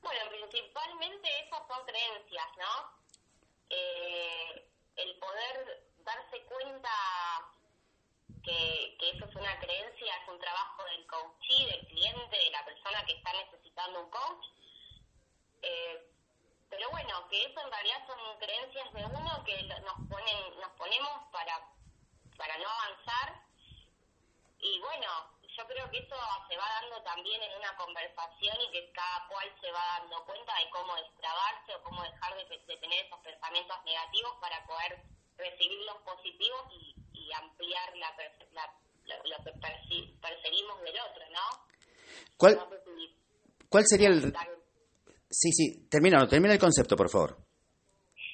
Bueno, 0.00 0.20
principalmente 0.30 1.28
esas 1.46 1.60
son 1.68 1.84
creencias, 1.84 2.48
¿no? 2.56 2.72
Eh, 3.68 4.64
el 4.96 5.18
poder 5.18 5.84
darse 6.04 6.40
cuenta 6.48 6.90
que, 8.42 8.96
que 8.98 9.10
eso 9.10 9.26
es 9.26 9.36
una 9.36 9.58
creencia, 9.60 10.12
es 10.16 10.28
un 10.32 10.40
trabajo 10.40 10.82
del 10.96 11.06
coachee, 11.06 11.66
del 11.76 11.86
cliente, 11.88 12.36
de 12.36 12.50
la 12.50 12.64
persona 12.64 13.04
que 13.06 13.14
está 13.14 13.32
necesitando 13.32 14.04
un 14.04 14.10
coach. 14.10 14.46
Eh, 15.62 16.11
pero 16.72 16.88
bueno, 16.88 17.28
que 17.28 17.44
eso 17.44 17.60
en 17.60 17.70
realidad 17.70 18.00
son 18.06 18.16
creencias 18.38 18.92
de 18.94 19.04
uno 19.04 19.44
que 19.44 19.62
nos 19.84 20.08
ponen, 20.08 20.40
nos 20.58 20.72
ponemos 20.72 21.28
para, 21.30 21.68
para 22.38 22.56
no 22.56 22.66
avanzar. 22.66 23.44
Y 24.58 24.80
bueno, 24.80 25.06
yo 25.54 25.66
creo 25.66 25.90
que 25.90 25.98
eso 25.98 26.16
se 26.48 26.56
va 26.56 26.64
dando 26.80 27.02
también 27.02 27.42
en 27.42 27.58
una 27.58 27.76
conversación 27.76 28.56
y 28.62 28.72
que 28.72 28.90
cada 28.92 29.28
cual 29.28 29.52
se 29.60 29.70
va 29.70 30.00
dando 30.00 30.24
cuenta 30.24 30.54
de 30.56 30.70
cómo 30.70 30.96
destrabarse 30.96 31.74
o 31.74 31.82
cómo 31.82 32.02
dejar 32.04 32.36
de, 32.36 32.76
tener 32.80 33.04
esos 33.04 33.20
pensamientos 33.20 33.76
negativos 33.84 34.32
para 34.40 34.64
poder 34.64 35.02
recibir 35.36 35.78
los 35.84 35.98
positivos 36.08 36.72
y, 36.72 36.96
ampliar 37.34 37.96
la, 37.96 38.14
lo 39.24 39.44
que 39.44 39.52
percibimos 40.20 40.82
del 40.82 41.00
otro, 41.00 41.24
¿no? 41.30 41.66
¿Cuál, 42.36 42.58
¿cuál 43.70 43.86
sería 43.86 44.08
el, 44.08 44.34
Sí, 45.32 45.50
sí, 45.50 45.88
termina, 45.88 46.28
termina 46.28 46.52
el 46.52 46.60
concepto, 46.60 46.94
por 46.94 47.08
favor. 47.08 47.38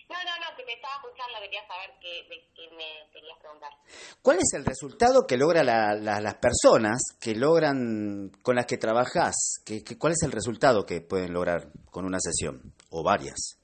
No, 0.08 0.16
no, 0.24 0.36
no, 0.40 0.56
que 0.56 0.64
te 0.64 0.72
estaba 0.72 0.96
escuchando, 0.96 1.38
quería 1.40 1.64
saber 1.68 1.90
que, 2.00 2.26
que 2.28 2.70
me 2.74 3.08
querías 3.12 3.38
preguntar. 3.38 3.70
¿Cuál 4.20 4.38
es 4.38 4.52
el 4.54 4.64
resultado 4.64 5.24
que 5.24 5.36
logra 5.36 5.62
la, 5.62 5.94
las 5.94 6.34
personas 6.36 7.00
que 7.20 7.36
logran 7.36 8.32
con 8.42 8.56
las 8.56 8.66
que 8.66 8.78
trabajas? 8.78 9.62
¿Qué, 9.64 9.84
cuál 9.96 10.14
es 10.14 10.22
el 10.24 10.32
resultado 10.32 10.84
que 10.84 11.00
pueden 11.00 11.32
lograr 11.32 11.70
con 11.88 12.04
una 12.04 12.18
sesión 12.18 12.74
o 12.90 13.04
varias? 13.04 13.60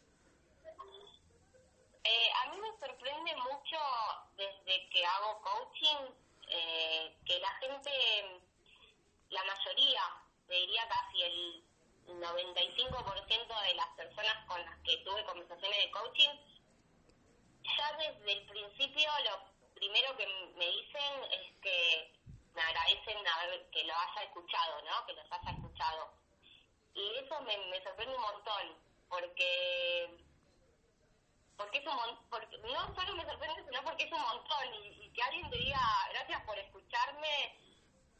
Eh, 2.04 2.28
a 2.38 2.50
mí 2.52 2.56
me 2.60 2.70
sorprende 2.78 3.34
mucho 3.34 3.78
desde 4.36 4.88
que 4.90 5.04
hago 5.04 5.42
coaching 5.42 6.14
eh, 6.50 7.16
que 7.26 7.40
la 7.40 7.50
gente, 7.58 7.90
la 9.30 9.42
mayoría, 9.42 10.02
te 10.46 10.54
diría 10.54 10.82
casi 10.88 11.22
el 11.22 11.64
95% 12.20 13.62
de 13.62 13.74
las 13.74 13.88
personas 13.96 14.44
con 14.46 14.64
las 14.64 14.78
que 14.80 14.96
tuve 14.98 15.24
conversaciones 15.24 15.78
de 15.78 15.90
coaching, 15.90 16.30
ya 17.62 17.92
desde 17.98 18.32
el 18.32 18.46
principio 18.46 19.10
lo 19.24 19.54
primero 19.74 20.16
que 20.16 20.26
me 20.56 20.66
dicen 20.66 21.24
es 21.32 21.52
que 21.60 22.12
me 22.54 22.62
agradecen 22.62 23.18
que 23.72 23.84
lo 23.84 23.94
haya 23.94 24.22
escuchado, 24.22 24.82
¿no? 24.82 25.06
Que 25.06 25.12
los 25.14 25.30
haya 25.30 25.50
escuchado. 25.50 26.14
Y 26.94 27.16
eso 27.16 27.40
me, 27.42 27.82
sorprende 27.82 28.14
un 28.14 28.22
montón, 28.22 28.78
porque 29.08 30.20
porque 31.56 31.78
es 31.78 31.86
un 31.86 32.28
porque 32.30 32.58
no 32.58 32.94
solo 32.94 33.14
me 33.14 33.24
sorprende, 33.24 33.64
sino 33.64 33.82
porque 33.82 34.04
es 34.04 34.12
un 34.12 34.22
montón. 34.22 34.74
Y, 34.74 35.10
que 35.12 35.22
alguien 35.22 35.50
te 35.50 35.58
diga 35.58 35.80
gracias 36.10 36.42
por 36.44 36.58
escucharme, 36.58 37.58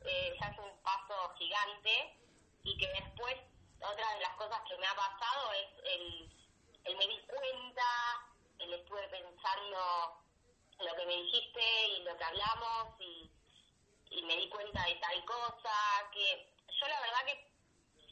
eh, 0.04 0.36
ya 0.40 0.46
es 0.48 0.58
un 0.58 0.82
paso 0.82 1.34
gigante. 1.38 2.18
Y 2.64 2.78
que 2.78 2.88
después, 2.88 3.36
otra 3.81 4.14
de 4.14 4.21
las 4.21 4.35
cosas 4.37 4.61
que 4.69 4.76
me 4.78 4.87
ha 4.87 4.95
pasado 4.95 5.52
es 5.52 5.69
el, 5.85 6.97
me 6.97 7.07
di 7.07 7.21
cuenta, 7.26 7.85
el 8.59 8.75
estuve 8.75 9.09
pensando 9.09 10.23
lo 10.81 10.95
que 10.97 11.07
me 11.07 11.16
dijiste 11.23 11.88
y 11.88 12.02
lo 12.02 12.16
que 12.16 12.25
hablamos 12.25 13.00
y, 13.00 13.31
y 14.11 14.23
me 14.23 14.37
di 14.37 14.49
cuenta 14.49 14.85
de 14.85 14.95
tal 14.97 15.25
cosa. 15.25 16.11
Que 16.12 16.52
yo, 16.69 16.88
la 16.88 17.00
verdad, 17.00 17.25
que 17.26 17.50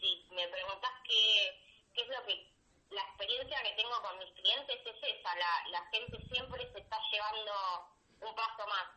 si 0.00 0.26
me 0.31 0.49
preguntas 0.49 0.90
qué, 1.04 1.61
qué 1.95 2.02
es 2.02 2.09
lo 2.09 2.25
que 2.25 2.52
la 2.90 3.02
experiencia 3.02 3.62
que 3.62 3.83
tengo 3.83 4.02
con 4.02 4.19
mis 4.19 4.33
clientes 4.35 4.81
es 4.85 5.19
esa, 5.19 5.35
la, 5.37 5.69
la 5.71 5.87
gente 5.90 6.19
siempre 6.28 6.71
se 6.73 6.81
está 6.81 6.99
llevando 7.11 7.52
un 8.21 8.35
paso 8.35 8.66
más 8.69 8.88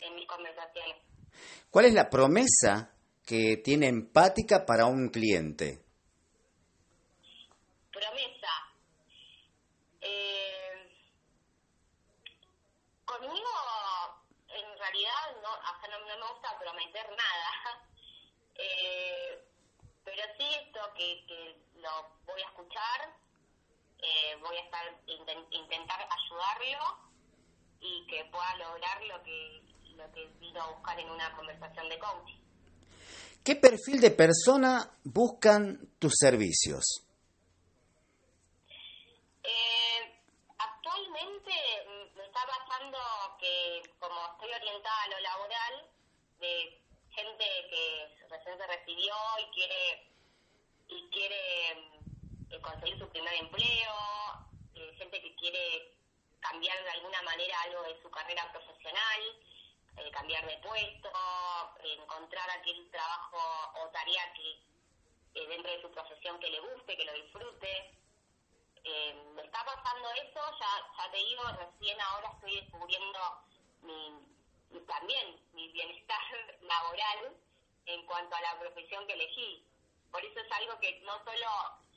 en 0.00 0.14
mis 0.16 0.26
conversaciones. 0.26 0.96
¿Cuál 1.70 1.86
es 1.86 1.94
la 1.94 2.10
promesa 2.10 2.95
que 3.26 3.56
tiene 3.56 3.88
empática 3.88 4.64
para 4.64 4.86
un 4.86 5.08
cliente? 5.08 5.82
Promesa. 7.90 8.54
Eh, 10.00 10.88
conmigo, 13.04 13.50
en 14.48 14.78
realidad, 14.78 15.42
no, 15.42 15.48
hasta 15.48 15.88
no, 15.88 16.06
me 16.06 16.28
gusta 16.32 16.58
prometer 16.58 17.06
nada. 17.10 17.82
Eh, 18.58 19.44
pero 20.02 20.22
sí 20.38 20.44
esto 20.62 20.80
que, 20.94 21.26
que 21.26 21.60
lo 21.74 21.90
voy 22.24 22.40
a 22.40 22.46
escuchar, 22.46 23.14
eh, 23.98 24.34
voy 24.40 24.56
a 24.56 24.60
estar 24.60 24.98
intentar 25.50 26.08
ayudarlo 26.10 27.10
y 27.80 28.06
que 28.06 28.24
pueda 28.32 28.56
lograr 28.56 29.02
lo 29.02 29.22
que 29.22 29.62
lo 29.94 30.10
que 30.12 30.26
vino 30.40 30.62
a 30.62 30.70
buscar 30.70 30.98
en 30.98 31.10
una 31.10 31.36
conversación 31.36 31.86
de 31.90 31.98
coaching. 31.98 32.45
¿Qué 33.46 33.54
perfil 33.54 34.00
de 34.00 34.10
persona 34.10 34.90
buscan 35.04 35.78
tus 36.00 36.14
servicios? 36.18 37.06
Eh, 39.44 40.20
actualmente 40.58 41.52
me 42.16 42.24
está 42.24 42.40
pasando 42.44 42.98
que 43.38 43.82
como 44.00 44.16
estoy 44.32 44.50
orientada 44.50 45.00
a 45.00 45.08
lo 45.10 45.20
laboral, 45.20 45.74
de 46.40 46.82
gente 47.10 47.44
que 47.70 48.26
recién 48.28 48.58
se 48.58 48.66
recibió 48.66 49.14
y 49.38 49.54
quiere 49.54 50.10
y 50.88 51.08
quiere 51.10 51.70
eh, 52.50 52.60
conseguir 52.60 52.98
su 52.98 53.08
primer 53.10 53.34
empleo, 53.34 53.94
eh, 54.74 54.92
gente 54.98 55.22
que 55.22 55.36
quiere 55.36 55.94
cambiar 56.40 56.82
de 56.82 56.90
alguna 56.90 57.22
manera 57.22 57.60
algo 57.62 57.84
de 57.84 58.02
su 58.02 58.10
carrera 58.10 58.50
profesional, 58.50 59.20
eh, 59.96 60.10
cambiar 60.10 60.46
de 60.46 60.58
puesto, 60.58 61.10
encontrar 61.82 62.50
aquel 62.50 62.90
trabajo 62.90 63.38
o 63.80 63.88
tarea 63.90 64.32
que 64.34 65.46
dentro 65.48 65.70
de 65.70 65.82
su 65.82 65.90
profesión 65.90 66.38
que 66.40 66.50
le 66.50 66.60
guste, 66.60 66.96
que 66.96 67.04
lo 67.04 67.12
disfrute. 67.12 67.94
me 69.34 69.42
está 69.42 69.64
pasando 69.64 70.10
eso, 70.12 70.40
ya, 70.60 70.70
ya 70.96 71.10
te 71.10 71.18
digo, 71.18 71.42
recién 71.58 72.00
ahora 72.00 72.30
estoy 72.34 72.56
descubriendo 72.60 73.18
mi, 73.82 74.80
también 74.86 75.40
mi 75.52 75.68
bienestar 75.72 76.20
laboral 76.62 77.36
en 77.86 78.06
cuanto 78.06 78.34
a 78.36 78.40
la 78.40 78.58
profesión 78.58 79.06
que 79.06 79.12
elegí 79.12 79.66
por 80.16 80.24
eso 80.24 80.40
es 80.40 80.52
algo 80.52 80.80
que 80.80 80.98
no 81.00 81.12
solo 81.24 81.46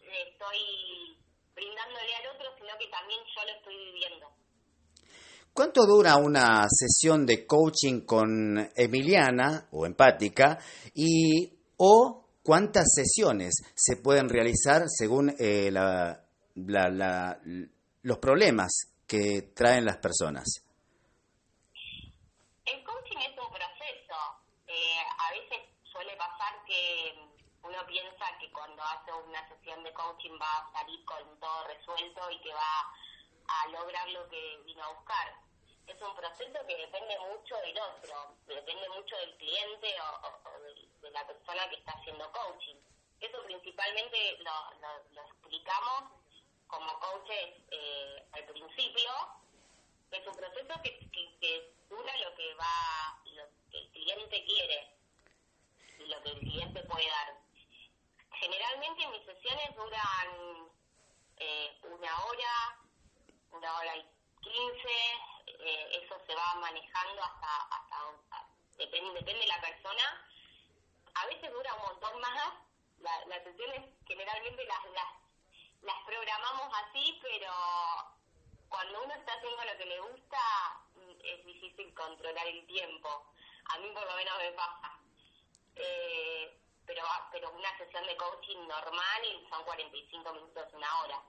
estoy 0.01 1.17
brindándole 1.55 2.15
al 2.15 2.27
otro, 2.35 2.53
sino 2.57 2.77
que 2.77 2.87
también 2.87 3.21
yo 3.33 3.45
lo 3.45 3.51
estoy 3.51 3.77
viviendo. 3.77 4.29
¿Cuánto 5.53 5.85
dura 5.85 6.15
una 6.15 6.67
sesión 6.69 7.25
de 7.25 7.45
coaching 7.45 8.01
con 8.05 8.69
Emiliana 8.75 9.67
o 9.71 9.85
empática 9.85 10.57
y 10.93 11.51
o 11.77 12.25
cuántas 12.43 12.85
sesiones 12.93 13.55
se 13.75 13.97
pueden 13.97 14.29
realizar 14.29 14.83
según 14.87 15.35
eh, 15.37 15.69
la, 15.71 16.23
la, 16.55 17.39
los 18.03 18.17
problemas 18.19 18.71
que 19.05 19.51
traen 19.53 19.85
las 19.85 19.97
personas? 19.97 20.45
El 22.65 22.83
coaching 22.83 23.17
es 23.17 23.37
un 23.37 23.49
proceso. 23.49 24.17
Eh, 24.67 25.01
a 25.17 25.31
veces 25.31 25.59
suele 25.91 26.15
pasar 26.15 26.63
que 26.65 27.15
uno 27.63 27.77
piensa 27.87 28.25
que 28.39 28.51
cuando 28.51 28.81
hace 28.83 29.11
una 29.27 29.47
sesión 29.49 29.83
de 29.83 29.91
coaching 29.93 30.37
va 30.39 30.57
a 30.57 30.71
salir 30.71 31.03
con 31.05 31.39
todo 31.39 31.67
resuelto 31.67 32.31
y 32.31 32.41
que 32.41 32.53
va 32.53 32.93
a 33.49 33.67
lograr 33.69 34.07
lo 34.09 34.27
que 34.29 34.61
vino 34.65 34.83
a 34.83 34.93
buscar. 34.93 35.35
Es 35.87 35.99
un 36.01 36.15
proceso 36.15 36.65
que 36.67 36.77
depende 36.77 37.17
mucho 37.19 37.55
del 37.57 37.77
otro, 37.79 38.35
depende 38.45 38.89
mucho 38.89 39.15
del 39.17 39.35
cliente 39.37 39.95
o, 40.01 40.59
de, 41.01 41.11
la 41.11 41.25
persona 41.25 41.69
que 41.69 41.77
está 41.77 41.93
haciendo 41.93 42.31
coaching. 42.31 42.75
Eso 43.19 43.43
principalmente 43.43 44.37
lo, 44.39 45.23
explicamos 45.25 46.11
como 46.67 46.99
coaches 46.99 47.55
eh, 47.71 48.27
al 48.31 48.45
principio. 48.45 49.11
Es 50.11 50.25
un 50.27 50.35
proceso 50.35 50.81
que, 50.83 50.99
que 51.11 51.73
dura 51.89 52.17
lo 52.17 52.35
que 52.35 52.53
va, 52.55 53.21
lo 53.25 53.43
que 53.71 53.77
el 53.79 53.89
cliente 53.91 54.45
quiere 54.45 54.95
y 55.99 56.05
lo 56.05 56.21
que 56.23 56.29
el 56.29 56.39
cliente 56.39 56.83
puede 56.83 57.07
dar 57.07 57.39
generalmente 58.39 59.07
mis 59.07 59.25
sesiones 59.25 59.75
duran 59.75 60.69
eh, 61.37 61.77
una 61.83 62.23
hora, 62.25 62.79
una 63.51 63.77
hora 63.77 63.95
y 63.97 64.05
quince, 64.41 64.97
eh, 65.47 66.03
eso 66.03 66.15
se 66.25 66.35
va 66.35 66.55
manejando 66.55 67.23
hasta, 67.23 67.61
hasta 67.71 67.89
depende, 68.77 69.11
depende 69.13 69.41
de 69.41 69.47
la 69.47 69.61
persona. 69.61 70.25
A 71.15 71.25
veces 71.27 71.51
dura 71.51 71.73
un 71.75 71.81
montón 71.83 72.19
más, 72.21 72.53
las 72.99 73.43
sesiones 73.43 73.89
generalmente 74.07 74.65
las, 74.65 74.79
las, 75.81 75.95
programamos 76.05 76.71
así, 76.83 77.19
pero 77.21 77.51
cuando 78.67 79.03
uno 79.03 79.13
está 79.13 79.33
haciendo 79.33 79.63
lo 79.63 79.77
que 79.77 79.85
le 79.85 79.99
gusta 79.99 80.39
es 81.23 81.45
difícil 81.45 81.93
controlar 81.93 82.47
el 82.47 82.65
tiempo. 82.67 83.33
A 83.65 83.77
mí 83.79 83.89
por 83.93 84.05
lo 84.05 84.15
menos 84.15 84.37
me 84.37 84.51
pasa. 84.53 84.99
Eh, 85.75 86.57
pero, 86.85 87.03
pero 87.31 87.51
una 87.51 87.77
sesión 87.77 88.05
de 88.05 88.17
coaching 88.17 88.67
normal 88.67 89.47
son 89.49 89.63
45 89.63 90.33
minutos, 90.33 90.73
una 90.73 91.01
hora. 91.01 91.21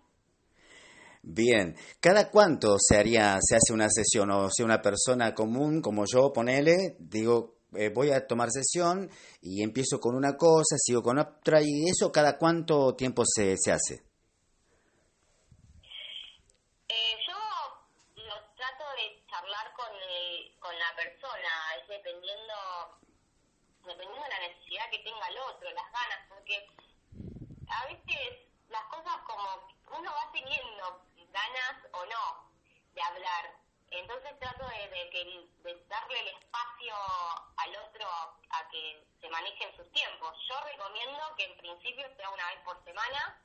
Bien, 1.23 1.77
¿cada 2.01 2.31
cuánto 2.31 2.77
se 2.79 2.97
haría, 2.97 3.39
se 3.43 3.57
hace 3.57 3.75
una 3.75 3.89
sesión? 3.91 4.31
O 4.31 4.49
sea, 4.51 4.65
una 4.65 4.81
persona 4.81 5.35
común 5.35 5.83
como 5.83 6.05
yo, 6.11 6.33
ponele, 6.33 6.97
digo, 6.99 7.57
eh, 7.77 7.91
voy 7.91 8.11
a 8.11 8.27
tomar 8.27 8.51
sesión 8.51 9.11
y 9.43 9.63
empiezo 9.63 10.01
con 10.01 10.17
una 10.17 10.37
cosa, 10.37 10.77
sigo 10.79 11.03
con 11.03 11.19
otra, 11.19 11.61
y 11.63 11.89
eso 11.91 12.11
cada 12.11 12.39
cuánto 12.39 12.95
tiempo 12.97 13.23
se, 13.27 13.55
se 13.59 13.71
hace? 13.71 14.03
Eh, 16.89 17.17
yo 17.29 17.37
lo 18.17 18.35
trato 18.57 18.85
de 18.97 19.23
charlar 19.29 19.73
con, 19.77 19.93
con 20.59 20.73
la 20.73 20.97
persona, 20.97 21.53
es 21.81 21.89
dependiendo 21.89 22.55
dependiendo 23.85 24.23
de 24.23 24.29
la 24.31 24.41
necesidad 24.49 24.91
que 24.91 24.99
tenga 25.01 25.29
el 25.29 25.39
otro, 25.39 25.71
las 25.71 25.93
ganas, 25.93 26.21
porque 26.29 26.67
a 27.69 27.85
veces 27.87 28.49
las 28.71 28.85
cosas 28.89 29.17
como 29.27 29.69
uno 29.99 30.11
va 30.11 30.31
teniendo 30.33 31.10
ganas 31.33 31.77
o 31.93 32.05
no 32.07 32.51
de 32.95 33.03
hablar, 33.03 33.55
entonces 33.91 34.39
trato 34.39 34.67
de, 34.67 35.11
que, 35.11 35.49
de 35.63 35.85
darle 35.87 36.21
el 36.21 36.29
espacio 36.29 36.95
al 37.57 37.77
otro 37.77 38.09
a 38.51 38.69
que 38.71 39.05
se 39.21 39.29
manejen 39.29 39.77
sus 39.77 39.91
tiempos. 39.93 40.37
Yo 40.49 40.61
recomiendo 40.61 41.19
que 41.37 41.45
en 41.45 41.57
principio 41.57 42.07
sea 42.17 42.31
una 42.31 42.47
vez 42.47 42.61
por 42.65 42.85
semana, 42.85 43.43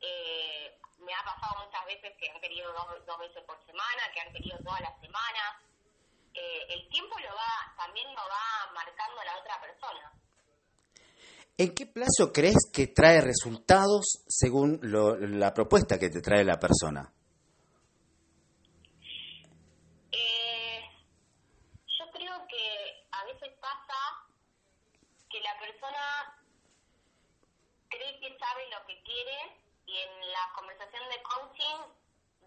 eh, 0.00 0.78
me 0.98 1.14
ha 1.14 1.24
pasado 1.24 1.66
muchas 1.66 1.84
veces 1.84 2.16
que 2.18 2.30
han 2.30 2.40
querido 2.40 2.72
dos, 2.72 3.06
dos 3.06 3.18
veces 3.18 3.44
por 3.44 3.62
semana, 3.66 4.10
que 4.12 4.20
han 4.20 4.32
querido 4.32 4.58
toda 4.64 4.80
la 4.80 4.98
semana. 5.00 5.62
Eh, 6.32 6.66
el 6.70 6.88
tiempo 6.88 7.18
lo 7.18 7.34
va, 7.34 7.74
también 7.76 8.08
lo 8.14 8.22
va 8.22 8.72
marcando 8.72 9.22
la 9.24 9.36
otra 9.38 9.60
persona. 9.60 10.12
¿En 11.60 11.74
qué 11.74 11.84
plazo 11.84 12.32
crees 12.32 12.72
que 12.72 12.86
trae 12.86 13.20
resultados 13.20 14.24
según 14.26 14.80
lo, 14.80 15.14
la 15.20 15.52
propuesta 15.52 15.98
que 15.98 16.08
te 16.08 16.22
trae 16.22 16.42
la 16.42 16.58
persona? 16.58 17.12
Eh, 20.10 20.80
yo 21.84 22.04
creo 22.16 22.46
que 22.48 22.64
a 23.12 23.24
veces 23.26 23.52
pasa 23.60 24.00
que 25.28 25.38
la 25.44 25.52
persona 25.60 26.32
cree 27.90 28.18
que 28.20 28.38
sabe 28.38 28.64
lo 28.72 28.80
que 28.86 28.96
quiere 29.02 29.60
y 29.84 29.98
en 30.00 30.32
la 30.32 30.48
conversación 30.56 31.04
de 31.12 31.22
coaching 31.28 31.78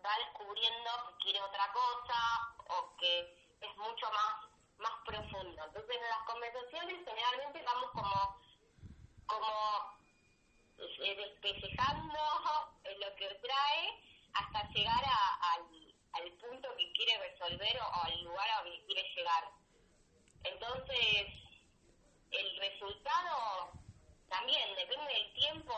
va 0.02 0.14
descubriendo 0.26 0.90
que 1.06 1.30
quiere 1.30 1.40
otra 1.40 1.70
cosa 1.70 2.18
o 2.66 2.98
que 2.98 3.30
es 3.62 3.78
mucho 3.78 4.10
más 4.10 4.50
más 4.80 4.94
profundo. 5.06 5.64
Entonces 5.70 5.96
en 5.96 6.02
las 6.02 6.26
conversaciones 6.26 7.06
generalmente 7.06 7.62
vamos 7.62 7.92
como 7.92 8.43
como 9.34 9.98
eh, 10.78 11.34
despejando 11.42 12.20
lo 13.00 13.16
que 13.16 13.28
trae 13.42 14.04
hasta 14.34 14.68
llegar 14.70 15.04
al, 15.42 16.32
punto 16.40 16.76
que 16.76 16.92
quiere 16.92 17.30
resolver 17.30 17.80
o, 17.80 18.04
al 18.04 18.24
lugar 18.24 18.50
a 18.50 18.64
donde 18.64 18.86
quiere 18.86 19.04
llegar. 19.16 19.50
Entonces, 20.44 21.28
el 22.32 22.58
resultado 22.58 23.72
también 24.30 24.76
depende 24.76 25.14
del 25.14 25.34
tiempo 25.34 25.74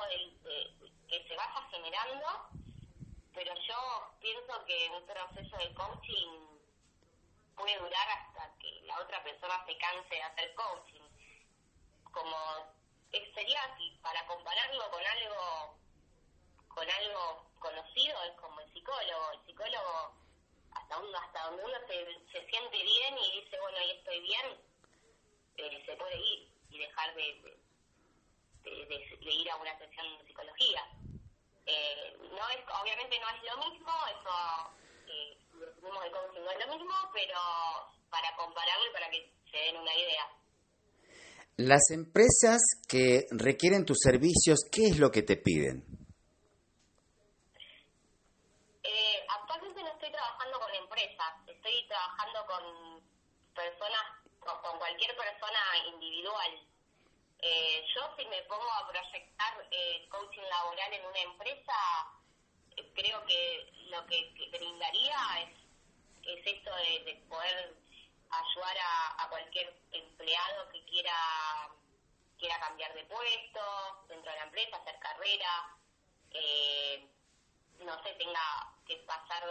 que 1.07 1.27
se 1.27 1.35
vaya 1.35 1.67
generando, 1.69 2.27
pero 3.33 3.53
yo 3.67 4.11
pienso 4.19 4.65
que 4.65 4.89
un 4.89 5.05
proceso 5.05 5.57
de 5.57 5.73
coaching 5.75 6.45
puede 7.55 7.77
durar 7.77 8.09
hasta 8.09 8.57
que 8.59 8.81
la 8.85 8.99
otra 8.99 9.23
persona 9.23 9.63
se 9.65 9.77
canse 9.77 10.15
de 10.15 10.23
hacer 10.23 10.55
coaching. 10.55 11.03
Como 12.11 12.74
eh, 13.15 13.31
sería 13.33 13.63
así, 13.63 13.97
para 14.01 14.25
compararlo 14.27 14.91
con 14.91 15.05
algo 15.05 15.77
con 16.75 16.89
algo 16.91 17.45
conocido 17.57 18.21
es 18.23 18.33
como 18.33 18.59
el 18.59 18.73
psicólogo. 18.73 19.31
El 19.31 19.45
psicólogo, 19.45 20.13
hasta, 20.71 20.99
un, 20.99 21.15
hasta 21.15 21.43
donde 21.45 21.63
uno 21.63 21.77
se, 21.87 22.05
se 22.31 22.45
siente 22.49 22.83
bien 22.83 23.17
y 23.17 23.41
dice, 23.41 23.59
bueno, 23.61 23.77
ahí 23.77 23.91
estoy 23.91 24.19
bien, 24.19 24.59
eh, 25.57 25.83
se 25.85 25.95
puede 25.95 26.17
ir 26.17 26.51
y 26.69 26.79
dejar 26.79 27.15
de, 27.15 27.57
de, 28.63 29.31
ir 29.31 29.49
a 29.49 29.55
una 29.55 29.77
sesión 29.79 30.17
de 30.17 30.25
psicología. 30.27 30.85
Eh, 31.65 32.17
no 32.19 32.49
es, 32.49 32.59
obviamente 32.81 33.19
no 33.19 33.29
es 33.29 33.43
lo 33.43 33.69
mismo, 33.69 33.91
eso 34.07 34.75
eh, 35.07 35.37
lo 35.53 35.65
decimos 35.65 36.03
de 36.03 36.11
coaching 36.11 36.41
no 36.41 36.51
es 36.51 36.67
lo 36.67 36.73
mismo, 36.75 36.93
pero 37.13 37.39
para 38.09 38.35
compararlo 38.35 38.85
y 38.85 38.93
para 38.93 39.09
que 39.09 39.33
se 39.49 39.57
den 39.57 39.77
una 39.77 39.95
idea. 39.95 40.29
Las 41.57 41.89
empresas 41.89 42.59
que 42.85 43.27
requieren 43.31 43.85
tus 43.85 43.99
servicios, 44.03 44.59
¿qué 44.69 44.87
es 44.91 44.99
lo 44.99 45.09
que 45.09 45.23
te 45.23 45.37
piden? 45.37 45.85
Eh, 48.83 49.25
actualmente 49.29 49.81
no 49.81 49.87
estoy 49.93 50.11
trabajando 50.11 50.59
con 50.59 50.75
empresas, 50.75 51.31
estoy 51.47 51.87
trabajando 51.87 52.45
con 52.45 52.63
personas, 53.55 54.03
con, 54.39 54.77
cualquier 54.79 55.15
persona 55.15 55.59
individual. 55.93 56.59
Eh, 57.39 57.85
yo 57.95 58.01
si 58.17 58.25
me 58.27 58.43
pongo 58.49 58.69
a 58.73 58.91
proyectar 58.91 59.65
eh, 59.71 60.09
coaching 60.09 60.43
laboral 60.51 60.91
en 60.91 61.05
una 61.05 61.21
empresa, 61.21 61.73
creo 62.95 63.25
que 63.25 63.71
lo 63.87 64.05
que, 64.07 64.27
brindaría 64.51 65.15
es, 65.39 65.55
es 66.27 66.47
esto 66.57 66.75
de 66.75 67.15
poder 67.29 67.84
ayudar 68.29 68.77
a, 68.77 69.23
a 69.23 69.29
cualquier 69.29 69.73
empleado 69.91 70.69
que 70.69 70.83
quiera 70.85 71.13
quiera 72.37 72.59
cambiar 72.59 72.93
de 72.93 73.03
puesto 73.05 74.05
dentro 74.07 74.31
de 74.31 74.37
la 74.37 74.43
empresa, 74.43 74.77
hacer 74.77 74.99
carrera, 74.99 75.77
eh, 76.31 77.07
no 77.79 78.03
sé, 78.03 78.13
tenga 78.15 78.73
que 78.85 78.97
pasar 79.07 79.43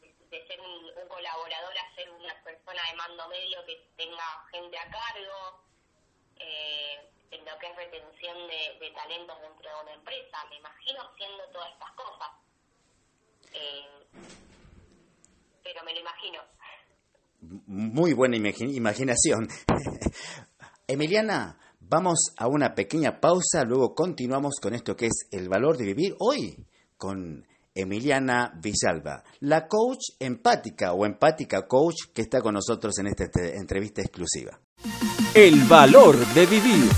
de, 0.00 0.46
ser 0.46 0.60
un, 0.60 0.90
un 0.96 1.08
colaborador 1.08 1.78
a 1.78 1.94
ser 1.94 2.10
una 2.10 2.34
persona 2.42 2.82
de 2.90 2.96
mando 2.96 3.28
medio 3.28 3.64
que 3.64 3.76
tenga 3.96 4.46
gente 4.50 4.78
a 4.78 4.90
cargo, 4.90 5.62
eh, 6.36 7.08
en 7.30 7.44
lo 7.44 7.58
que 7.58 7.66
es 7.66 7.76
retención 7.76 8.48
de, 8.48 8.76
de 8.80 8.90
talentos 8.90 9.40
dentro 9.40 9.70
de 9.70 9.82
una 9.82 9.92
empresa. 9.92 10.44
Me 10.50 10.56
imagino 10.56 11.02
haciendo 11.02 11.44
todas 11.48 11.72
estas 11.72 11.92
cosas. 11.92 12.30
Eh, 13.52 14.06
pero 15.62 15.82
me 15.84 15.94
lo 15.94 16.00
imagino. 16.00 16.42
Muy 17.66 18.12
buena 18.12 18.36
imagi- 18.36 18.74
imaginación. 18.74 19.48
Emiliana, 20.86 21.58
vamos 21.80 22.32
a 22.36 22.46
una 22.48 22.74
pequeña 22.74 23.20
pausa, 23.20 23.64
luego 23.64 23.94
continuamos 23.94 24.54
con 24.60 24.74
esto 24.74 24.96
que 24.96 25.06
es 25.06 25.26
el 25.30 25.48
valor 25.48 25.76
de 25.76 25.84
vivir 25.86 26.14
hoy 26.18 26.56
con 26.96 27.46
Emiliana 27.74 28.52
Villalba, 28.62 29.24
la 29.40 29.66
coach 29.66 30.00
empática 30.18 30.92
o 30.92 31.06
empática 31.06 31.66
coach 31.66 31.96
que 32.14 32.22
está 32.22 32.40
con 32.42 32.54
nosotros 32.54 32.98
en 32.98 33.06
esta 33.08 33.24
este- 33.24 33.56
entrevista 33.56 34.02
exclusiva. 34.02 34.58
El 35.34 35.62
valor 35.64 36.16
de 36.34 36.46
vivir. 36.46 36.90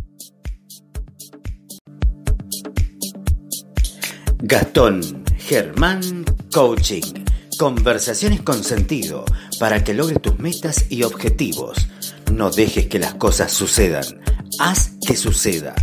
Gastón 4.39 5.23
Germán 5.37 6.25
Coaching. 6.51 7.25
Conversaciones 7.59 8.41
con 8.41 8.63
sentido 8.63 9.25
para 9.59 9.83
que 9.83 9.93
logres 9.93 10.21
tus 10.21 10.39
metas 10.39 10.85
y 10.89 11.03
objetivos. 11.03 11.87
No 12.31 12.49
dejes 12.49 12.87
que 12.87 12.99
las 12.99 13.15
cosas 13.15 13.51
sucedan. 13.51 14.05
Haz 14.59 14.93
que 15.05 15.15
suceda. 15.15 15.75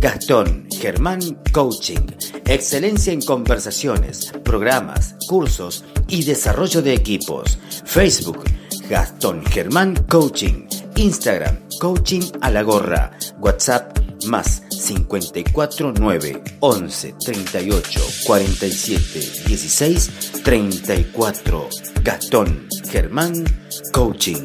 Gastón 0.00 0.68
Germán 0.70 1.20
Coaching. 1.52 2.06
Excelencia 2.44 3.12
en 3.12 3.22
conversaciones, 3.22 4.32
programas, 4.44 5.16
cursos 5.28 5.84
y 6.08 6.24
desarrollo 6.24 6.82
de 6.82 6.94
equipos. 6.94 7.58
Facebook 7.84 8.44
Gastón 8.88 9.44
Germán 9.44 9.94
Coaching. 10.08 10.66
Instagram 10.96 11.58
Coaching 11.80 12.22
a 12.40 12.50
la 12.50 12.62
gorra. 12.62 13.10
WhatsApp 13.38 13.98
más 14.26 14.62
54 14.70 15.92
9 15.98 16.42
11 16.60 17.14
38 17.24 18.00
47 18.26 19.20
16 19.46 20.10
34. 20.42 21.68
Gastón 22.02 22.68
Germán 22.90 23.44
Coaching. 23.92 24.42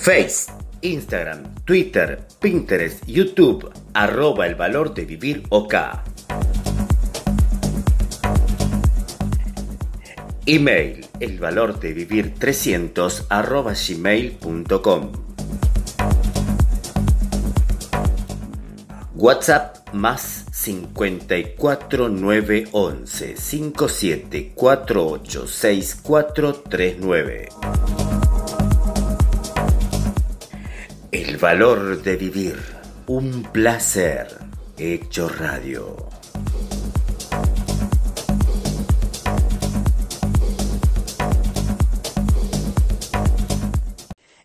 Face, 0.00 0.50
Instagram, 0.80 1.54
Twitter, 1.66 2.26
Pinterest, 2.40 3.04
YouTube, 3.06 3.70
arroba 3.92 4.46
el 4.46 4.54
valor 4.54 4.94
de 4.94 5.04
vivir 5.04 5.42
OK. 5.50 5.74
Email, 10.46 11.06
el 11.20 11.38
valor 11.38 11.78
de 11.80 11.92
vivir 11.92 12.32
300 12.32 13.26
arroba 13.28 13.74
gmail.com. 13.74 15.12
WhatsApp 19.16 19.92
más 19.92 20.46
54 20.50 22.08
911 22.08 23.36
El 31.12 31.38
valor 31.38 32.04
de 32.04 32.16
vivir. 32.16 32.54
Un 33.08 33.42
placer. 33.42 34.28
Hecho 34.78 35.28
radio. 35.28 36.09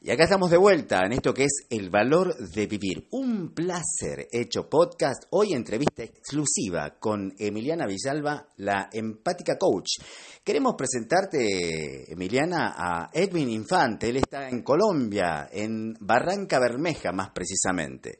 Y 0.05 0.11
acá 0.11 0.25
estamos 0.25 0.51
de 0.51 0.57
vuelta 0.57 0.99
en 1.03 1.13
esto 1.13 1.33
que 1.33 1.45
es 1.45 1.65
el 1.67 1.89
valor 1.89 2.37
de 2.37 2.67
vivir. 2.67 3.07
Un 3.09 3.55
placer 3.55 4.27
hecho 4.31 4.69
podcast. 4.69 5.23
Hoy 5.31 5.53
entrevista 5.53 6.03
exclusiva 6.03 6.91
con 6.99 7.33
Emiliana 7.39 7.87
Villalba, 7.87 8.45
la 8.57 8.87
empática 8.93 9.57
coach. 9.57 9.97
Queremos 10.43 10.75
presentarte, 10.75 12.13
Emiliana, 12.13 12.75
a 12.77 13.09
Edwin 13.11 13.49
Infante. 13.49 14.09
Él 14.09 14.17
está 14.17 14.47
en 14.47 14.61
Colombia, 14.61 15.49
en 15.51 15.95
Barranca 15.99 16.59
Bermeja 16.59 17.11
más 17.11 17.31
precisamente. 17.31 18.19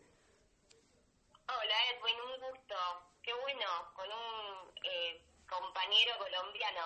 Hola 1.45 1.78
Edwin, 1.93 2.17
un 2.26 2.50
gusto. 2.50 2.76
Qué 3.21 3.32
bueno, 3.32 3.69
con 3.95 4.08
un 4.08 4.74
eh, 4.89 5.21
compañero 5.48 6.13
colombiano. 6.17 6.82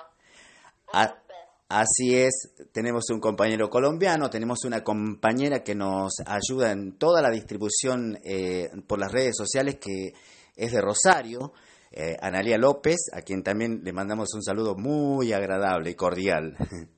Un 0.88 1.00
Ah. 1.00 1.29
Así 1.72 2.16
es, 2.16 2.56
tenemos 2.72 3.12
un 3.12 3.20
compañero 3.20 3.70
colombiano, 3.70 4.28
tenemos 4.32 4.66
una 4.66 4.84
compañera 4.84 5.64
que 5.64 5.76
nos 5.76 6.14
ayuda 6.26 6.72
en 6.72 6.98
toda 6.98 7.22
la 7.22 7.30
distribución 7.30 8.18
eh, 8.24 8.72
por 8.88 8.98
las 8.98 9.12
redes 9.12 9.36
sociales 9.38 9.76
que 9.76 10.14
es 10.56 10.72
de 10.72 10.82
Rosario, 10.82 11.54
eh, 11.92 12.18
Analia 12.20 12.58
López, 12.58 13.12
a 13.14 13.22
quien 13.22 13.44
también 13.44 13.82
le 13.84 13.94
mandamos 13.94 14.34
un 14.34 14.42
saludo 14.42 14.76
muy 14.76 15.32
agradable 15.32 15.92
y 15.92 15.94
cordial. 15.94 16.56
Saludos, 16.58 16.96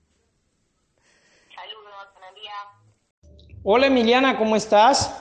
Analia. 2.16 2.54
Hola 3.64 3.88
Emiliana, 3.88 4.38
¿cómo 4.38 4.56
estás? 4.56 5.14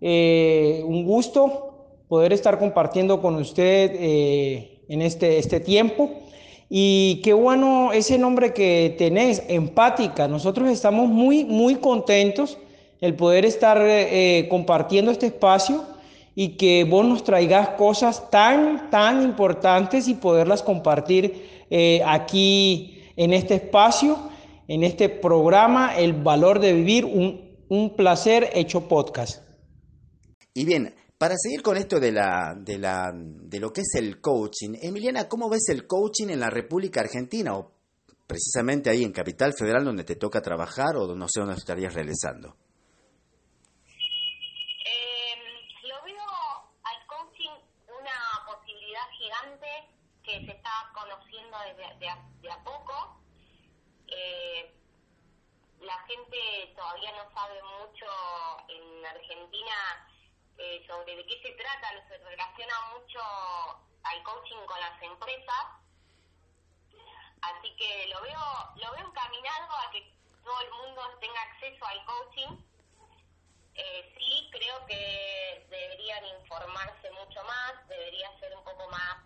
Eh, 0.00 0.80
un 0.84 1.04
gusto 1.04 2.04
poder 2.06 2.32
estar 2.32 2.56
compartiendo 2.56 3.20
con 3.20 3.34
usted 3.34 3.90
eh, 3.94 4.84
en 4.88 5.02
este, 5.02 5.38
este 5.38 5.58
tiempo. 5.58 6.22
Y 6.74 7.20
qué 7.22 7.34
bueno 7.34 7.92
ese 7.92 8.16
nombre 8.16 8.54
que 8.54 8.94
tenés, 8.96 9.42
empática. 9.48 10.26
Nosotros 10.26 10.70
estamos 10.70 11.06
muy, 11.06 11.44
muy 11.44 11.74
contentos 11.74 12.56
el 13.02 13.14
poder 13.14 13.44
estar 13.44 13.78
eh, 13.82 14.46
compartiendo 14.48 15.10
este 15.10 15.26
espacio 15.26 15.84
y 16.34 16.56
que 16.56 16.84
vos 16.84 17.04
nos 17.04 17.24
traigas 17.24 17.68
cosas 17.76 18.30
tan, 18.30 18.88
tan 18.88 19.22
importantes 19.22 20.08
y 20.08 20.14
poderlas 20.14 20.62
compartir 20.62 21.66
eh, 21.68 22.00
aquí 22.06 23.02
en 23.16 23.34
este 23.34 23.56
espacio, 23.56 24.16
en 24.66 24.82
este 24.82 25.10
programa, 25.10 25.94
El 25.94 26.14
Valor 26.14 26.58
de 26.58 26.72
Vivir, 26.72 27.04
un, 27.04 27.50
un 27.68 27.90
placer 27.96 28.48
hecho 28.54 28.88
podcast. 28.88 29.42
Y 30.54 30.64
bien, 30.64 30.94
para 31.22 31.36
seguir 31.36 31.62
con 31.62 31.76
esto 31.76 32.00
de, 32.00 32.10
la, 32.10 32.52
de, 32.56 32.78
la, 32.78 33.12
de 33.14 33.60
lo 33.60 33.72
que 33.72 33.82
es 33.82 33.94
el 33.94 34.20
coaching, 34.20 34.70
Emiliana, 34.82 35.28
¿cómo 35.28 35.48
ves 35.48 35.68
el 35.68 35.86
coaching 35.86 36.30
en 36.30 36.40
la 36.40 36.50
República 36.50 36.98
Argentina 36.98 37.54
o 37.54 37.70
precisamente 38.26 38.90
ahí 38.90 39.04
en 39.04 39.12
Capital 39.12 39.54
Federal 39.56 39.84
donde 39.84 40.02
te 40.02 40.16
toca 40.16 40.42
trabajar 40.42 40.96
o 40.96 41.14
no 41.14 41.28
sé 41.28 41.38
dónde 41.38 41.54
estarías 41.54 41.94
realizando? 41.94 42.56
Todavía 56.74 57.12
no 57.12 57.30
sabe 57.32 57.60
mucho 57.62 58.06
en 58.68 59.06
Argentina 59.06 60.11
eh, 60.58 60.84
sobre 60.86 61.16
de 61.16 61.26
qué 61.26 61.40
se 61.42 61.52
trata, 61.52 62.08
se 62.08 62.18
relaciona 62.18 62.74
mucho 62.94 63.20
al 64.04 64.22
coaching 64.22 64.64
con 64.66 64.80
las 64.80 65.02
empresas, 65.02 65.66
así 67.42 67.76
que 67.76 68.06
lo 68.08 68.20
veo, 68.22 68.40
lo 68.76 68.92
veo 68.92 69.08
encaminado 69.08 69.72
a 69.72 69.90
que 69.90 70.12
todo 70.44 70.60
el 70.60 70.70
mundo 70.72 71.02
tenga 71.20 71.40
acceso 71.42 71.84
al 71.84 72.04
coaching. 72.04 72.72
Eh, 73.74 74.14
sí, 74.18 74.48
creo 74.52 74.86
que 74.86 75.66
deberían 75.70 76.26
informarse 76.40 77.10
mucho 77.12 77.42
más, 77.44 77.88
debería 77.88 78.38
ser 78.38 78.54
un 78.56 78.64
poco 78.64 78.88
más, 78.90 79.16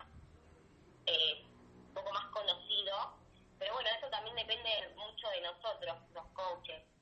eh, 1.07 1.45
un 1.45 1.95
poco 1.95 2.13
más 2.13 2.27
conocido, 2.27 3.19
pero 3.59 3.75
bueno, 3.75 3.91
eso 3.99 4.09
también 4.09 4.37
depende 4.37 4.95
mucho 4.97 5.29
de 5.31 5.41
nosotros, 5.41 5.97
los 6.13 6.27
coaches. 6.29 6.96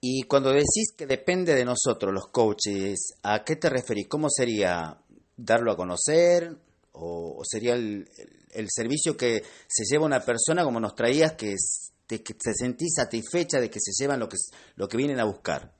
Y 0.00 0.22
cuando 0.22 0.50
decís 0.50 0.92
que 0.96 1.06
depende 1.06 1.54
de 1.54 1.64
nosotros, 1.64 2.12
los 2.12 2.28
coaches, 2.28 3.14
¿a 3.22 3.42
qué 3.42 3.56
te 3.56 3.68
referís? 3.68 4.06
¿Cómo 4.08 4.28
sería 4.30 4.96
darlo 5.36 5.72
a 5.72 5.76
conocer? 5.76 6.56
¿O 6.92 7.42
sería 7.44 7.74
el, 7.74 8.08
el 8.52 8.66
servicio 8.70 9.16
que 9.16 9.42
se 9.66 9.84
lleva 9.84 10.06
una 10.06 10.20
persona, 10.20 10.64
como 10.64 10.80
nos 10.80 10.94
traías, 10.94 11.32
que, 11.32 11.54
se 11.58 12.54
sentís 12.54 12.94
satisfecha 12.94 13.60
de 13.60 13.70
que 13.70 13.80
se 13.80 13.92
llevan 13.98 14.20
lo 14.20 14.28
que, 14.28 14.36
lo 14.76 14.88
que 14.88 14.96
vienen 14.96 15.20
a 15.20 15.24
buscar? 15.24 15.72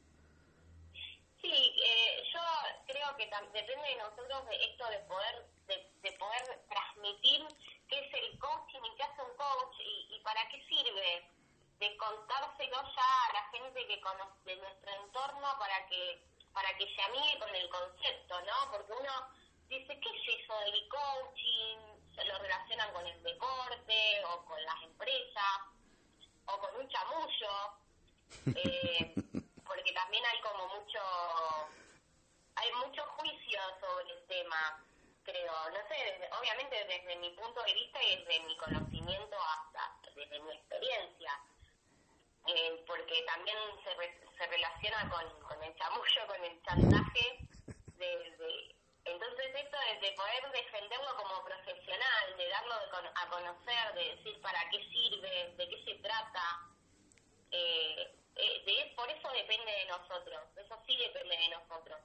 Sí, 1.40 1.48
eh, 1.48 2.22
yo 2.32 2.40
creo 2.86 3.16
que 3.16 3.24
depende 3.24 3.88
de 3.88 3.96
nosotros 3.96 4.44
de 4.46 4.56
esto 4.66 4.84
de 4.90 4.98
poder 5.06 5.34
de, 5.68 5.76
de 6.02 6.12
poder 6.18 6.42
transmitir 6.68 7.40
qué 7.88 7.98
es 7.98 8.10
el 8.14 8.38
coaching 8.38 8.82
y 8.82 8.96
qué 8.96 9.02
hace 9.02 9.22
un 9.22 9.36
coach 9.36 9.76
y 9.80 10.20
para 10.22 10.40
qué 10.50 10.58
sirve, 10.68 11.37
de 11.78 11.96
contárselo 11.96 12.82
ya 12.96 13.24
a 13.28 13.32
la 13.34 13.42
gente 13.50 13.86
que 13.86 14.00
conoce 14.00 14.38
de 14.44 14.56
nuestro 14.56 14.90
entorno 15.04 15.58
para 15.58 15.86
que 15.86 16.20
para 16.52 16.76
que 16.76 16.92
se 16.94 17.02
amigue 17.02 17.38
con 17.38 17.54
el 17.54 17.68
concepto, 17.68 18.40
¿no? 18.40 18.72
Porque 18.72 18.92
uno 18.92 19.28
dice, 19.68 20.00
¿qué 20.00 20.08
es 20.08 20.40
eso 20.42 20.58
del 20.60 20.88
coaching? 20.88 21.78
Se 22.16 22.24
lo 22.24 22.36
relacionan 22.38 22.92
con 22.92 23.06
el 23.06 23.22
deporte 23.22 24.24
o 24.24 24.44
con 24.44 24.60
las 24.64 24.82
empresas 24.82 25.60
o 26.46 26.58
con 26.58 26.76
un 26.76 26.88
chamullo. 26.88 27.50
Eh, 28.56 29.14
porque 29.64 29.92
también 29.92 30.24
hay 30.26 30.40
como 30.42 30.66
mucho 30.68 31.00
hay 32.56 32.72
mucho 32.74 33.02
juicio 33.16 33.60
sobre 33.80 34.10
el 34.12 34.26
tema 34.26 34.84
creo 35.22 35.52
no 35.70 35.76
sé 35.88 35.94
desde- 35.94 36.30
obviamente 36.38 36.84
desde 36.84 37.16
mi 37.16 37.30
punto 37.30 37.62
de 37.62 37.72
vista 37.74 38.02
y 38.02 38.16
desde 38.16 38.40
mi 38.40 38.56
conocimiento 38.58 39.36
hasta 39.40 40.10
desde 40.14 40.40
mi 40.40 40.52
experiencia 40.52 41.32
Eh, 42.48 42.82
porque 42.86 43.20
también 43.28 43.58
se, 43.84 43.92
re- 44.00 44.16
se 44.38 44.46
relaciona 44.46 45.04
con, 45.12 45.20
el 45.62 45.74
chamullo 45.76 46.22
con 46.26 46.40
el 46.44 46.56
chantaje 46.64 47.44
de, 48.00 48.08
de- 48.40 48.74
entonces 49.04 49.46
esto 49.52 49.76
de, 49.76 50.08
de 50.08 50.12
poder 50.16 50.42
defenderlo 50.52 51.12
como 51.16 51.44
profesional 51.44 52.24
de 52.38 52.48
darlo 52.48 52.72
a 52.72 53.24
conocer 53.28 53.94
de 53.94 54.16
decir 54.16 54.40
para 54.40 54.60
qué 54.70 54.78
sirve 54.88 55.52
de 55.58 55.68
qué 55.68 55.76
se 55.84 55.94
trata 56.00 56.40
eh, 57.50 58.16
eh, 58.36 58.64
de, 58.64 58.94
por 58.96 59.10
eso 59.10 59.28
depende 59.34 59.72
de 59.72 59.86
nosotros, 59.86 60.40
eso 60.56 60.74
sí 60.86 60.96
depende 61.04 61.36
de 61.36 61.48
nosotros. 61.50 61.98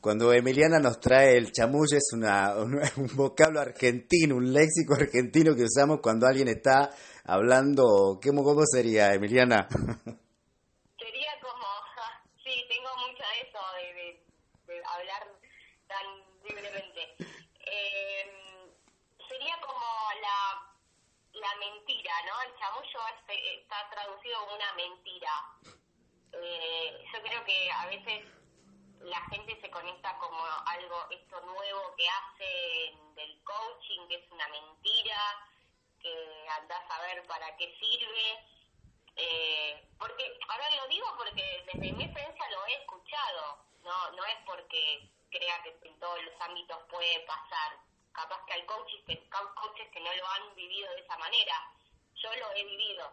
Cuando 0.00 0.32
Emiliana 0.32 0.78
nos 0.78 1.00
trae 1.00 1.36
el 1.36 1.50
chamuyo 1.50 1.96
es 1.96 2.10
una, 2.12 2.54
un, 2.56 2.74
un 2.96 3.16
vocablo 3.16 3.60
argentino, 3.60 4.36
un 4.36 4.52
léxico 4.52 4.94
argentino 4.94 5.54
que 5.56 5.64
usamos 5.64 6.00
cuando 6.02 6.26
alguien 6.26 6.48
está 6.48 6.90
hablando. 7.26 8.18
¿Cómo, 8.22 8.42
cómo 8.44 8.62
sería, 8.66 9.12
Emiliana? 9.14 9.68
Sería 10.98 11.32
como, 11.40 11.66
sí, 12.44 12.64
tengo 12.68 12.90
mucho 12.96 13.22
de 13.22 13.48
eso, 13.48 13.58
de, 13.76 14.24
de, 14.72 14.82
hablar 14.86 15.26
tan 15.88 16.06
libremente. 16.48 17.14
Eh, 17.18 18.72
sería 19.28 19.56
como 19.60 19.84
la, 20.22 20.72
la 21.40 21.54
mentira, 21.58 22.12
¿no? 22.26 22.42
El 22.42 22.58
chamullo 22.58 23.00
es- 23.28 23.60
está 23.60 23.88
traducido 23.90 24.40
como 24.40 24.54
una 24.56 24.72
mentira. 24.74 25.30
Eh, 26.32 27.04
yo 27.12 27.22
creo 27.22 27.44
que 27.44 27.70
a 27.70 27.86
veces 27.86 28.24
la 29.00 29.20
gente 29.30 29.58
se 29.60 29.70
conecta 29.70 30.16
como 30.18 30.38
algo, 30.66 30.96
esto 31.10 31.40
nuevo 31.46 31.94
que 31.96 32.06
hacen 32.08 33.14
del 33.14 33.42
coaching, 33.44 34.08
que 34.08 34.16
es 34.16 34.30
una 34.32 34.48
mentira, 34.48 35.18
que 36.06 36.48
andás 36.60 36.84
a 36.90 37.00
ver 37.02 37.26
para 37.26 37.56
qué 37.56 37.74
sirve. 37.80 38.26
Eh, 39.16 39.88
porque, 39.98 40.38
ahora 40.48 40.70
lo 40.76 40.86
digo 40.88 41.06
porque 41.16 41.42
desde 41.66 41.92
mi 41.92 42.04
experiencia 42.04 42.50
lo 42.50 42.66
he 42.66 42.74
escuchado, 42.74 43.64
no 43.82 44.10
no 44.12 44.24
es 44.24 44.36
porque 44.44 45.08
crea 45.30 45.62
que 45.62 45.76
en 45.88 45.98
todos 45.98 46.22
los 46.22 46.40
ámbitos 46.40 46.78
puede 46.88 47.20
pasar. 47.20 47.78
Capaz 48.12 48.44
que 48.46 48.52
hay 48.54 48.64
coaches 48.66 49.02
que, 49.06 49.28
coaches 49.28 49.88
que 49.92 50.00
no 50.00 50.14
lo 50.14 50.26
han 50.28 50.54
vivido 50.54 50.90
de 50.92 51.00
esa 51.00 51.16
manera. 51.18 51.56
Yo 52.14 52.34
lo 52.36 52.52
he 52.52 52.64
vivido. 52.64 53.12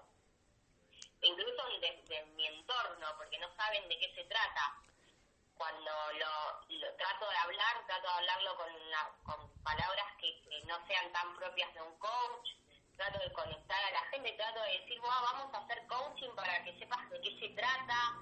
Incluso 1.22 1.64
desde 1.80 2.26
mi 2.36 2.46
entorno, 2.48 3.08
porque 3.18 3.38
no 3.40 3.48
saben 3.56 3.88
de 3.90 3.98
qué 3.98 4.14
se 4.14 4.24
trata 4.26 4.80
cuando 5.58 5.92
lo, 6.14 6.96
trato 6.98 7.30
de 7.30 7.36
hablar, 7.38 7.86
trato 7.88 8.08
de 8.08 8.14
hablarlo 8.14 8.56
con, 8.58 8.90
la- 8.92 9.12
con 9.24 9.64
palabras 9.64 10.08
que 10.20 10.42
no 10.68 10.86
sean 10.88 11.12
tan 11.12 11.36
propias 11.36 11.74
de 11.74 11.82
un 11.82 11.98
coach, 12.00 12.50
trato 12.98 13.20
de 13.20 13.34
conectar 13.34 13.84
a 13.84 13.92
la 13.92 14.02
gente, 14.12 14.32
trato 14.34 14.62
de 14.62 14.80
decir, 14.80 15.00
"Buah, 15.02 15.22
vamos 15.22 15.54
a 15.54 15.58
hacer 15.60 15.86
coaching 15.88 16.30
para 16.36 16.64
que 16.64 16.78
sepas 16.80 17.10
de 17.10 17.22
qué 17.22 17.40
se 17.40 17.50
trata, 17.50 18.22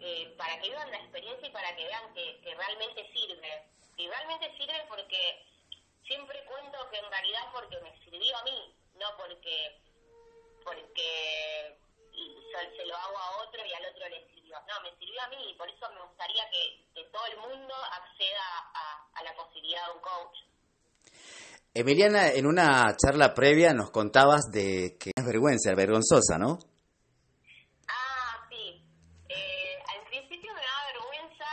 eh, 0.00 0.34
para 0.36 0.60
que 0.60 0.68
vivan 0.68 0.90
la 0.90 0.98
experiencia 0.98 1.48
y 1.48 1.50
para 1.50 1.74
que 1.74 1.84
vean 1.84 2.14
que, 2.14 2.54
realmente 2.56 3.10
sirve. 3.12 3.64
Y 3.96 4.08
realmente 4.08 4.54
sirve 4.56 4.84
porque 4.88 5.46
siempre 6.06 6.44
cuento 6.44 6.90
que 6.90 6.98
en 6.98 7.10
realidad 7.10 7.48
porque 7.52 7.80
me 7.80 7.96
sirvió 8.04 8.36
a 8.36 8.42
mí, 8.42 8.74
no 8.94 9.16
porque 9.16 9.80
porque 10.64 11.78
se 12.76 12.86
lo 12.86 12.96
hago 12.96 13.18
a 13.18 13.36
otro 13.42 13.64
y 13.64 13.72
al 13.72 13.86
otro 13.86 14.08
le 14.08 14.28
sirvió. 14.28 14.58
No, 14.68 14.80
me 14.82 14.96
sirvió 14.96 15.22
a 15.22 15.28
mí 15.28 15.50
y 15.50 15.54
por 15.54 15.68
eso 15.68 15.90
me 15.90 16.00
gustaría 16.02 16.48
que, 16.50 16.84
todo 17.12 17.26
el 17.26 17.36
mundo 17.38 17.74
acceda 17.74 18.72
a 19.14 19.22
la 19.22 19.34
posibilidad 19.36 19.86
de 19.86 19.92
un 19.92 20.00
coach. 20.00 20.38
Emiliana, 21.76 22.30
en 22.30 22.46
una 22.46 22.94
charla 22.94 23.34
previa 23.34 23.74
nos 23.74 23.90
contabas 23.90 24.46
de 24.52 24.96
que 24.96 25.10
es 25.10 25.26
vergüenza, 25.26 25.74
vergonzosa, 25.74 26.38
¿no? 26.38 26.60
Ah, 27.90 28.46
sí. 28.48 28.80
Eh, 29.28 29.82
al 29.90 30.06
principio 30.06 30.54
me 30.54 30.60
daba 30.62 30.86
vergüenza 30.94 31.50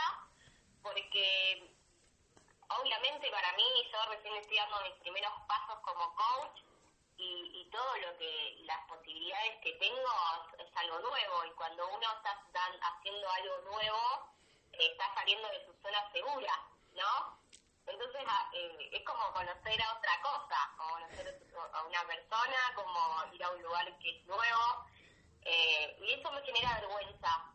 porque 0.80 1.74
obviamente 2.70 3.26
para 3.34 3.50
mí 3.56 3.66
yo 3.90 3.98
recién 4.14 4.36
estoy 4.36 4.58
dando 4.58 4.76
mis 4.86 4.94
primeros 5.02 5.32
pasos 5.48 5.82
como 5.82 6.14
coach 6.14 6.62
y, 7.18 7.68
todo 7.72 7.96
lo 7.96 8.16
que 8.18 8.62
las 8.66 8.78
posibilidades 8.86 9.58
que 9.62 9.72
tengo 9.80 10.12
es, 10.58 10.70
algo 10.76 11.00
nuevo 11.00 11.44
y 11.46 11.50
cuando 11.56 11.88
uno 11.88 12.06
está 12.18 12.36
haciendo 12.78 13.28
algo 13.28 13.58
nuevo 13.72 14.30
está 14.70 15.14
saliendo 15.14 15.48
de 15.48 15.66
su 15.66 15.72
zona 15.82 15.98
segura, 16.12 16.52
¿no? 16.94 17.41
Entonces 17.86 18.22
ah, 18.26 18.50
eh, 18.54 18.90
es 18.92 19.04
como 19.04 19.32
conocer 19.32 19.82
a 19.82 19.92
otra 19.96 20.14
cosa, 20.22 20.58
como 20.76 20.90
conocer 20.92 21.40
a 21.72 21.82
una 21.84 22.02
persona, 22.06 22.58
como 22.74 23.34
ir 23.34 23.42
a 23.44 23.50
un 23.50 23.62
lugar 23.62 23.98
que 23.98 24.10
es 24.10 24.26
nuevo 24.26 24.86
eh, 25.44 25.96
y 26.00 26.12
eso 26.12 26.30
me 26.32 26.42
genera 26.42 26.80
vergüenza 26.80 27.52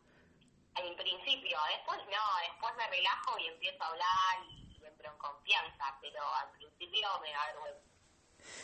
en 0.83 0.95
principio, 0.95 1.57
después 1.73 1.97
no, 2.05 2.25
después 2.45 2.73
me 2.77 2.85
relajo 2.85 3.39
y 3.39 3.47
empiezo 3.47 3.83
a 3.83 3.87
hablar 3.87 4.35
y, 4.51 4.85
entro 4.85 5.11
en 5.11 5.17
confianza, 5.17 5.85
pero 6.01 6.21
al 6.21 6.51
principio 6.51 7.07
me 7.21 7.31
da 7.31 7.45
vergüenza. 7.53 7.87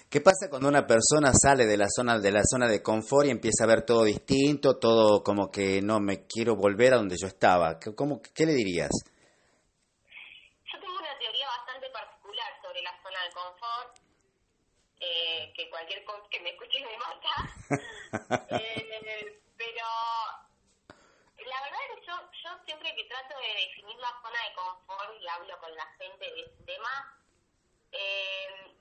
¿Qué 0.09 0.22
pasa 0.22 0.49
cuando 0.49 0.68
una 0.68 0.86
persona 0.86 1.34
sale 1.34 1.66
de 1.66 1.76
la 1.76 1.88
zona 1.89 2.20
de 2.20 2.32
la 2.32 2.43
zona 2.45 2.68
de 2.68 2.82
confort 2.82 3.28
y 3.28 3.32
empieza 3.32 3.64
a 3.64 3.68
ver 3.68 3.84
todo 3.84 4.03
distinto, 4.03 4.78
todo 4.78 5.24
como 5.24 5.49
que 5.49 5.82
no 5.82 5.99
me 5.99 6.26
quiero 6.26 6.55
volver 6.55 6.93
a 6.93 6.97
donde 6.97 7.18
yo 7.20 7.28
estaba? 7.28 7.80
¿Qué, 7.80 7.95
cómo, 7.95 8.22
qué 8.22 8.45
le 8.45 8.53
dirías? 8.53 8.91
cualquier 15.84 16.05
cosa 16.05 16.29
que 16.29 16.39
me 16.39 16.49
escuche 16.51 16.79
me 16.79 16.97
mata. 16.97 17.34
Eh, 18.53 19.41
pero 19.57 19.86
la 21.45 21.61
verdad 21.61 21.79
es 21.89 21.99
que 21.99 22.05
yo, 22.05 22.13
yo 22.43 22.49
siempre 22.65 22.95
que 22.95 23.03
trato 23.05 23.36
de 23.39 23.65
definir 23.65 23.97
la 23.97 24.13
zona 24.21 24.39
de 24.47 24.53
confort 24.53 25.19
y 25.19 25.27
hablo 25.27 25.59
con 25.59 25.75
la 25.75 25.86
gente 25.97 26.31
de 26.31 26.41
este 26.41 26.63
tema, 26.63 27.19
eh, 27.91 28.75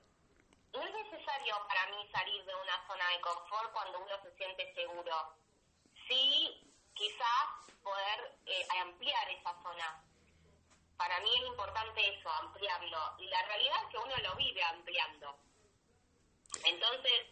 no 0.71 0.81
es 0.81 0.93
necesario 0.93 1.67
para 1.67 1.87
mí 1.87 2.07
salir 2.11 2.45
de 2.45 2.55
una 2.55 2.87
zona 2.87 3.09
de 3.09 3.21
confort 3.21 3.71
cuando 3.73 3.99
uno 3.99 4.21
se 4.21 4.35
siente 4.37 4.73
seguro. 4.75 5.35
Sí, 6.07 6.71
quizás 6.93 7.47
poder 7.81 8.37
eh, 8.45 8.67
ampliar 8.81 9.29
esa 9.31 9.53
zona. 9.63 10.03
Para 10.95 11.19
mí 11.21 11.29
es 11.35 11.47
importante 11.47 12.19
eso, 12.19 12.29
ampliarlo. 12.29 13.15
Y 13.17 13.27
la 13.27 13.41
realidad 13.47 13.77
es 13.83 13.89
que 13.89 13.97
uno 13.97 14.15
lo 14.17 14.35
vive 14.35 14.63
ampliando. 14.63 15.43
Entonces, 16.65 17.27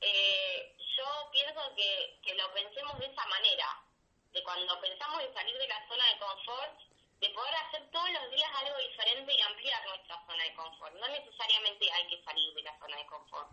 eh, 0.00 0.76
yo 0.96 1.06
pienso 1.32 1.60
que, 1.76 2.20
que 2.22 2.34
lo 2.34 2.52
pensemos 2.52 2.98
de 2.98 3.06
esa 3.06 3.26
manera, 3.26 3.68
de 4.32 4.42
cuando 4.42 4.80
pensamos 4.80 5.22
en 5.22 5.32
salir 5.32 5.56
de 5.56 5.68
la 5.68 5.80
zona 5.88 6.04
de 6.12 6.18
confort, 6.18 6.74
de 7.20 7.28
poder 7.32 7.54
hacer 7.64 7.80
todos 7.90 8.10
los 8.12 8.26
días 8.30 8.50
algo 8.60 8.76
diferente 8.76 9.32
y 9.32 9.40
ampliar 9.40 9.80
nuestra 9.88 10.16
zona 10.26 10.44
de 10.44 10.54
confort. 10.54 10.92
No 11.00 11.08
necesariamente 11.08 11.84
hay 11.88 12.04
que 12.08 12.22
salir 12.22 12.52
de 12.54 12.62
la 12.62 12.78
zona 12.78 12.96
de 12.96 13.06
confort. 13.06 13.48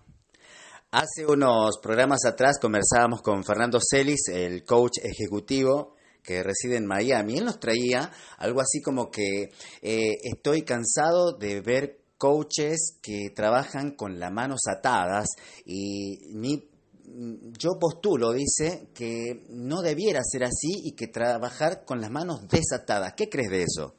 Hace 0.92 1.26
unos 1.26 1.80
programas 1.82 2.26
atrás 2.26 2.60
conversábamos 2.60 3.22
con 3.22 3.44
Fernando 3.44 3.80
Celis, 3.82 4.28
el 4.30 4.64
coach 4.64 5.00
ejecutivo 5.02 5.96
que 6.22 6.44
reside 6.44 6.78
en 6.78 6.86
Miami. 6.86 7.38
Él 7.38 7.46
nos 7.46 7.60
traía 7.60 8.12
algo 8.38 8.62
así 8.62 8.82
como 8.82 9.10
que 9.10 9.50
eh, 9.82 10.14
estoy 10.24 10.64
cansado 10.64 11.34
de 11.38 11.62
ver 11.62 12.03
coaches 12.24 13.00
que 13.02 13.32
trabajan 13.36 13.98
con 13.98 14.18
las 14.18 14.32
manos 14.32 14.62
atadas 14.74 15.28
y 15.66 16.20
mi 16.34 16.70
yo 17.06 17.72
postulo, 17.80 18.32
dice, 18.32 18.88
que 18.96 19.44
no 19.50 19.82
debiera 19.82 20.22
ser 20.24 20.46
así 20.46 20.72
y 20.86 20.96
que 20.96 21.08
trabajar 21.08 21.84
con 21.84 22.00
las 22.00 22.10
manos 22.10 22.48
desatadas. 22.48 23.14
¿Qué 23.14 23.28
crees 23.28 23.50
de 23.50 23.64
eso? 23.64 23.96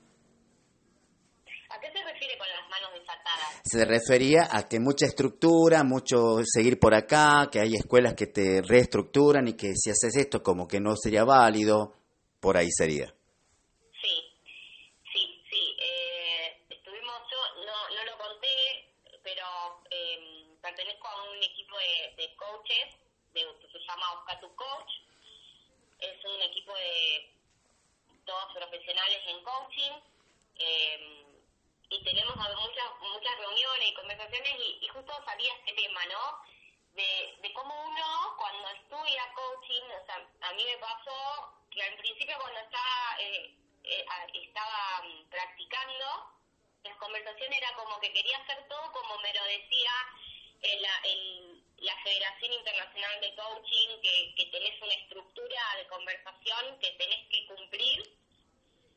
¿A 1.68 1.78
qué 1.80 1.88
se 1.92 2.02
refiere 2.02 2.38
con 2.38 2.48
las 2.48 2.68
manos 2.70 2.90
desatadas? 2.98 3.60
Se 3.62 3.84
refería 3.84 4.48
a 4.50 4.66
que 4.68 4.80
mucha 4.80 5.04
estructura, 5.04 5.84
mucho 5.84 6.38
seguir 6.44 6.78
por 6.78 6.94
acá, 6.94 7.50
que 7.52 7.60
hay 7.60 7.74
escuelas 7.74 8.14
que 8.14 8.28
te 8.28 8.62
reestructuran 8.62 9.48
y 9.48 9.52
que 9.52 9.74
si 9.76 9.90
haces 9.90 10.16
esto 10.16 10.42
como 10.42 10.66
que 10.66 10.80
no 10.80 10.96
sería 10.96 11.24
válido, 11.24 11.92
por 12.40 12.56
ahí 12.56 12.70
sería. 12.70 13.14
Sí, 14.02 14.16
sí, 15.12 15.42
sí. 15.50 15.76
Eh, 15.78 16.64
estuvimos, 16.70 17.20
yo 17.30 17.64
no, 17.64 17.96
no 17.96 18.04
lo 18.10 18.18
conté, 18.18 18.48
pero 19.22 19.44
eh, 19.90 20.56
pertenezco 20.60 21.06
a 21.08 21.30
un 21.30 21.42
equipo 21.42 21.76
de, 22.16 22.24
de 22.78 23.40
que 23.60 23.68
se 23.68 23.78
llama 23.86 24.12
Oscatu 24.14 24.54
Coach. 24.56 24.92
Es 26.00 26.24
un 26.24 26.42
equipo 26.42 26.74
de 26.74 27.30
todos 28.26 28.52
profesionales 28.54 29.20
en 29.26 29.42
coaching. 29.42 29.92
eh, 30.56 31.20
y 31.90 32.02
tenemos 32.02 32.34
muchas 32.36 32.88
muchas 33.00 33.38
reuniones 33.38 33.88
y 33.88 33.94
conversaciones 33.94 34.52
y, 34.80 34.88
justo 34.88 35.12
salía 35.24 35.52
este 35.54 35.72
tema, 35.74 36.04
¿no? 36.06 36.38
De, 36.94 37.36
de 37.42 37.52
cómo 37.52 37.74
uno 37.84 38.34
cuando 38.36 38.68
estudia 38.70 39.22
coaching, 39.34 39.82
o 40.02 40.06
sea, 40.06 40.16
a 40.48 40.52
mí 40.54 40.64
me 40.64 40.78
pasó 40.78 41.52
que 41.70 41.82
al 41.82 41.96
principio 41.96 42.36
cuando 42.40 42.60
estaba, 42.60 43.16
eh, 43.20 43.54
eh, 43.84 44.04
a- 44.08 44.26
estaba 44.32 45.02
mm, 45.04 45.28
practicando, 45.28 46.06
las 46.84 46.96
conversaciones 46.96 47.58
era 47.58 47.74
como 47.76 47.98
que 48.00 48.12
quería 48.12 48.38
hacer 48.38 48.66
todo 48.68 48.90
como 48.92 49.18
me 49.18 49.32
lo 49.34 49.44
decía 49.44 49.92
la, 50.80 50.98
el- 51.04 51.53
la 51.78 51.96
Federación 52.02 52.52
Internacional 52.52 53.20
de 53.20 53.34
Coaching, 53.34 54.00
que, 54.02 54.34
que 54.36 54.46
tenés 54.46 54.80
una 54.82 54.94
estructura 54.94 55.62
de 55.76 55.86
conversación 55.88 56.78
que 56.80 56.90
tenés 56.92 57.28
que 57.28 57.46
cumplir. 57.46 58.18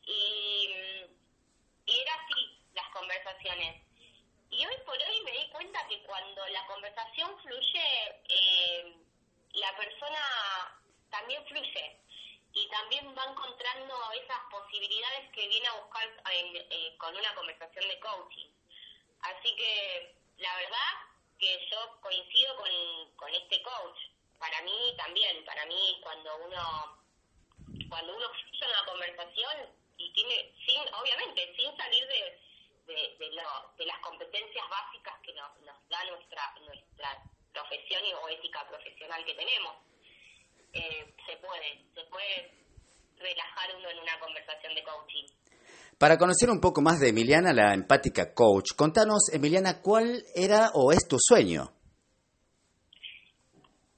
Y, 0.05 0.69
y 1.85 1.99
era 1.99 2.13
así 2.13 2.59
las 2.73 2.87
conversaciones. 2.91 3.83
Y 4.49 4.65
hoy 4.65 4.75
por 4.85 4.95
hoy 4.97 5.21
me 5.25 5.31
di 5.31 5.49
cuenta 5.49 5.85
que 5.87 6.01
cuando 6.03 6.47
la 6.47 6.65
conversación 6.67 7.37
fluye, 7.41 8.15
eh, 8.29 8.95
la 9.53 9.75
persona 9.75 10.79
también 11.09 11.45
fluye 11.47 11.97
y 12.53 12.67
también 12.69 13.13
va 13.17 13.25
encontrando 13.25 14.11
esas 14.13 14.39
posibilidades 14.49 15.29
que 15.31 15.47
viene 15.47 15.67
a 15.67 15.73
buscar 15.81 16.07
en- 16.31 16.55
eh, 16.69 16.95
con 16.97 17.15
una 17.15 17.35
conversación 17.35 17.87
de 17.87 17.99
coaching. 17.99 18.49
Así 19.21 19.55
que 19.55 20.15
la 20.37 20.55
verdad 20.55 20.93
que 21.39 21.67
yo 21.71 21.99
coincido 22.01 22.55
con, 22.57 23.15
con 23.15 23.33
este 23.33 23.61
coach. 23.61 23.97
Para 24.39 24.61
mí 24.61 24.93
también, 24.97 25.43
para 25.45 25.65
mí 25.65 25.99
cuando 26.03 26.35
uno 26.37 26.97
cuando 27.89 28.15
uno 28.15 28.27
fluye 28.29 28.65
en 28.65 28.71
la 28.71 28.85
conversación 28.85 29.69
y 29.97 30.11
tiene, 30.13 30.53
sin, 30.65 30.93
obviamente, 30.93 31.55
sin 31.55 31.75
salir 31.77 32.05
de, 32.07 32.39
de, 32.85 33.15
de, 33.17 33.31
lo- 33.31 33.73
de 33.77 33.85
las 33.85 33.97
competencias 33.99 34.69
básicas 34.69 35.15
que 35.21 35.33
nos, 35.33 35.57
nos 35.61 35.89
da 35.89 36.03
nuestra, 36.05 36.53
nuestra 36.61 37.23
profesión 37.53 38.05
y, 38.05 38.13
o 38.13 38.27
ética 38.29 38.67
profesional 38.67 39.23
que 39.25 39.33
tenemos, 39.35 39.75
eh, 40.73 41.13
se 41.25 41.37
puede, 41.37 41.83
se 41.95 42.03
puede 42.05 42.51
relajar 43.17 43.75
uno 43.75 43.89
en 43.89 43.99
una 43.99 44.19
conversación 44.19 44.75
de 44.75 44.83
coaching. 44.83 45.25
Para 45.97 46.19
conocer 46.19 46.51
un 46.51 46.61
poco 46.61 46.79
más 46.81 46.99
de 46.99 47.09
Emiliana, 47.09 47.53
la 47.53 47.73
empática 47.73 48.31
coach, 48.31 48.75
contanos, 48.77 49.33
Emiliana, 49.33 49.81
¿cuál 49.81 50.23
era 50.35 50.69
o 50.75 50.91
es 50.91 51.07
tu 51.07 51.17
sueño? 51.19 51.73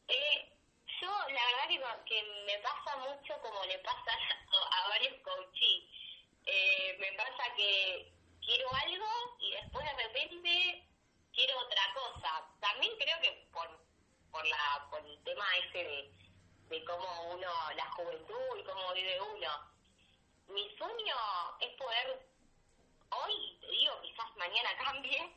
Eh, 0.07 0.47
yo, 1.01 1.11
la 1.11 1.43
verdad 1.43 1.67
que, 1.67 1.75
que 2.07 2.23
me 2.47 2.57
pasa 2.63 2.95
mucho 3.03 3.33
como 3.41 3.65
le 3.65 3.77
pasa 3.79 4.15
a, 4.15 4.85
a 4.85 4.89
varios 4.95 5.11
coaches. 5.27 5.83
Eh, 6.45 6.95
me 7.01 7.11
pasa 7.17 7.43
que 7.57 8.13
quiero 8.45 8.67
algo 8.73 9.35
y 9.41 9.51
después 9.59 9.85
de 9.85 10.03
repente 10.07 10.87
quiero 11.35 11.59
otra 11.59 11.83
cosa. 11.93 12.47
También 12.61 12.93
creo 12.95 13.19
que 13.21 13.45
por, 13.51 13.67
por, 14.31 14.47
la, 14.47 14.87
por 14.89 15.05
el 15.05 15.21
tema 15.25 15.43
ese 15.67 16.09
de 16.69 16.85
cómo 16.85 17.33
uno, 17.35 17.51
la 17.75 17.91
juventud 17.91 18.55
y 18.57 18.63
cómo 18.63 18.93
vive 18.93 19.19
uno. 19.19 19.78
Mi 20.49 20.67
sueño 20.77 21.15
es 21.59 21.75
poder, 21.75 22.25
hoy, 23.11 23.57
te 23.61 23.67
digo, 23.67 24.01
quizás 24.01 24.35
mañana 24.35 24.69
cambie, 24.83 25.35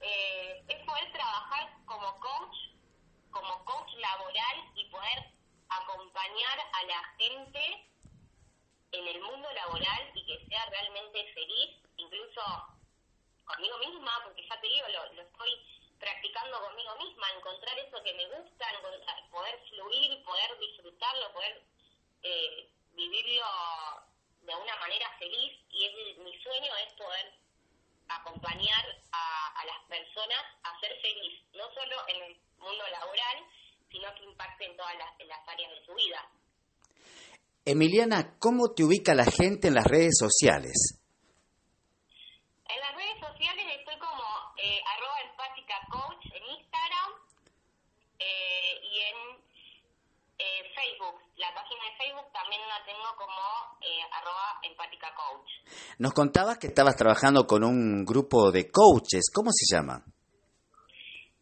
eh, 0.00 0.64
es 0.68 0.84
poder 0.84 1.12
trabajar 1.12 1.72
como 1.84 2.20
coach 2.20 2.56
como 3.30 3.64
coach 3.64 3.92
laboral 3.96 4.70
y 4.76 4.84
poder 4.86 5.30
acompañar 5.68 6.58
a 6.72 6.84
la 6.84 7.04
gente 7.18 7.90
en 8.92 9.08
el 9.08 9.20
mundo 9.20 9.52
laboral 9.52 10.12
y 10.14 10.24
que 10.24 10.46
sea 10.46 10.64
realmente 10.66 11.32
feliz, 11.34 11.76
incluso 11.96 12.40
conmigo 13.44 13.78
misma, 13.78 14.22
porque 14.24 14.46
ya 14.48 14.60
te 14.60 14.68
digo, 14.68 14.88
lo, 14.88 15.22
estoy 15.22 15.50
practicando 15.98 16.60
conmigo 16.62 16.96
misma, 16.96 17.30
encontrar 17.32 17.78
eso 17.78 18.02
que 18.02 18.14
me 18.14 18.26
gusta, 18.28 18.66
poder 19.30 19.60
fluir, 19.68 20.24
poder 20.24 20.58
disfrutarlo, 20.58 21.32
poder 21.32 21.62
eh, 22.22 22.70
vivirlo 22.92 23.44
de 24.46 24.54
una 24.54 24.76
manera 24.76 25.10
feliz 25.18 25.52
y 25.70 25.84
es, 25.84 26.18
mi 26.18 26.32
sueño 26.40 26.72
es 26.86 26.92
poder 26.94 27.34
acompañar 28.08 28.84
a, 29.12 29.60
a 29.60 29.64
las 29.66 29.82
personas 29.88 30.44
a 30.62 30.78
ser 30.80 30.92
feliz, 31.02 31.42
no 31.54 31.64
solo 31.74 31.96
en 32.08 32.22
el 32.22 32.36
mundo 32.58 32.84
laboral, 32.90 33.44
sino 33.90 34.14
que 34.14 34.24
impacte 34.24 34.66
en 34.66 34.76
todas 34.76 34.96
las, 34.96 35.20
en 35.20 35.28
las 35.28 35.48
áreas 35.48 35.70
de 35.72 35.84
su 35.84 35.94
vida. 35.94 36.20
Emiliana, 37.64 38.36
¿cómo 38.38 38.72
te 38.74 38.84
ubica 38.84 39.14
la 39.14 39.24
gente 39.24 39.68
en 39.68 39.74
las 39.74 39.86
redes 39.86 40.14
sociales? 40.18 41.00
En 42.68 42.80
las 42.80 42.94
redes 42.94 43.18
sociales 43.18 43.66
estoy 43.78 43.98
como 43.98 44.22
eh, 44.56 44.80
arroba 44.86 45.20
empática 45.30 45.74
coach 45.90 46.26
en 46.32 46.44
Instagram 46.44 47.10
eh, 48.18 48.80
y 48.82 49.00
en 49.00 49.45
eh, 50.38 50.62
Facebook. 50.74 51.20
La 51.36 51.52
página 51.54 51.84
de 51.84 51.96
Facebook 51.96 52.32
también 52.32 52.60
la 52.68 52.84
tengo 52.84 53.14
como 53.16 53.78
eh, 53.80 54.00
arroba 54.12 54.58
empática 54.62 55.14
coach. 55.14 55.50
Nos 55.98 56.12
contabas 56.12 56.58
que 56.58 56.68
estabas 56.68 56.96
trabajando 56.96 57.46
con 57.46 57.64
un 57.64 58.04
grupo 58.04 58.50
de 58.50 58.70
coaches, 58.70 59.30
¿cómo 59.34 59.50
se 59.52 59.64
llama? 59.74 60.02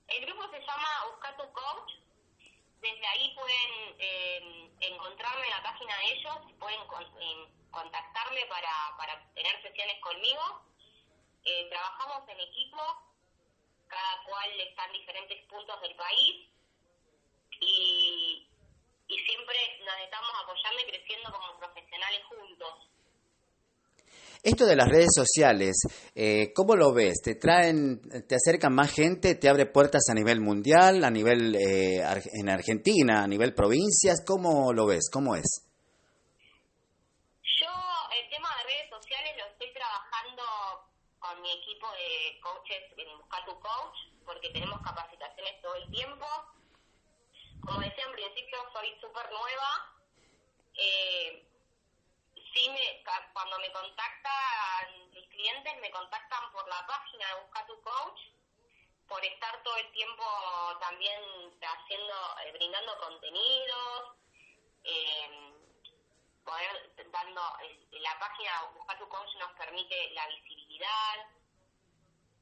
El 0.09 0.27
grupo 0.27 0.43
se 0.51 0.61
llama 0.61 0.89
Busca 1.11 1.37
tu 1.37 1.53
Coach. 1.53 1.91
Desde 2.81 3.07
ahí 3.07 3.35
pueden 3.35 3.97
eh, 3.99 4.71
encontrarme 4.81 5.45
en 5.47 5.51
la 5.51 5.63
página 5.63 5.97
de 5.99 6.13
ellos, 6.13 6.37
pueden 6.59 6.87
con- 6.87 7.03
eh, 7.23 7.49
contactarme 7.71 8.41
para, 8.49 8.71
para 8.97 9.33
tener 9.35 9.61
sesiones 9.63 10.01
conmigo. 10.03 10.43
Eh, 11.45 11.69
trabajamos 11.69 12.29
en 12.29 12.41
equipo, 12.41 12.79
cada 13.89 14.23
cual 14.25 14.49
está 14.61 14.87
en 14.87 14.93
diferentes 14.93 15.47
puntos 15.49 15.81
del 15.83 15.95
país 15.97 16.49
y, 17.61 18.24
y 19.09 19.19
siempre 19.19 19.57
nos 19.85 19.99
estamos 20.05 20.31
apoyando 20.43 20.81
y 20.83 20.91
creciendo 20.91 21.33
como 21.33 21.59
profesionales 21.59 22.21
juntos. 22.29 22.95
Esto 24.45 24.67
de 24.67 24.77
las 24.77 24.89
redes 24.89 25.09
sociales, 25.15 25.75
eh, 26.15 26.53
¿cómo 26.55 26.77
lo 26.77 26.93
ves? 26.93 27.23
¿Te 27.25 27.35
traen, 27.35 27.99
te 28.29 28.35
acercan 28.35 28.75
más 28.75 28.93
gente, 28.93 29.37
te 29.37 29.49
abre 29.49 29.65
puertas 29.65 30.03
a 30.11 30.15
nivel 30.15 30.43
mundial, 30.43 31.03
a 31.03 31.11
nivel 31.11 31.55
eh, 31.57 32.05
en 32.31 32.51
Argentina, 32.51 33.25
a 33.25 33.27
nivel 33.27 33.55
provincias? 33.55 34.23
¿Cómo 34.27 34.75
lo 34.75 34.85
ves? 34.85 35.09
¿Cómo 35.11 35.35
es? 35.35 35.65
Yo 37.41 37.73
el 38.21 38.29
tema 38.29 38.51
de 38.59 38.65
redes 38.69 38.91
sociales 38.91 39.33
lo 39.39 39.47
estoy 39.47 39.73
trabajando 39.73 40.45
con 41.19 41.41
mi 41.41 41.49
equipo 41.49 41.89
de 41.93 42.39
coaches 42.43 42.85
en 42.99 43.17
Buscar 43.17 43.47
tu 43.47 43.59
Coach, 43.61 43.97
porque 44.27 44.51
tenemos 44.51 44.79
capacitaciones 44.83 45.63
todo 45.63 45.75
el 45.77 45.91
tiempo. 45.91 46.27
Como 47.65 47.81
decía 47.81 48.05
en 48.05 48.13
principio, 48.13 48.59
soy 48.73 48.99
súper 49.01 49.31
nueva. 49.31 49.97
Eh, 50.75 51.47
sí, 52.53 52.69
me, 52.71 53.05
cuando 53.33 53.59
me 53.59 53.73
contactan 53.73 55.11
mis 55.13 55.29
clientes, 55.29 55.81
me 55.81 55.91
contactan 55.91 56.53
por 56.53 56.67
la 56.69 56.87
página 56.87 57.29
de 57.29 57.41
Busca 57.43 57.67
tu 57.67 57.81
Coach, 57.83 58.21
por 59.09 59.25
estar 59.25 59.63
todo 59.63 59.77
el 59.77 59.91
tiempo 59.93 60.25
también 60.81 61.21
haciendo, 61.61 62.15
eh, 62.45 62.53
brindando 62.53 62.99
contenidos, 62.99 64.17
eh, 64.85 65.53
poder 66.45 66.93
dando, 67.11 67.43
el- 67.63 68.03
la 68.03 68.19
página 68.19 68.63
Busca 68.75 68.99
tu 68.99 69.09
Coach 69.09 69.35
nos 69.37 69.53
permite 69.53 70.11
la 70.11 70.27
visibilidad. 70.29 71.27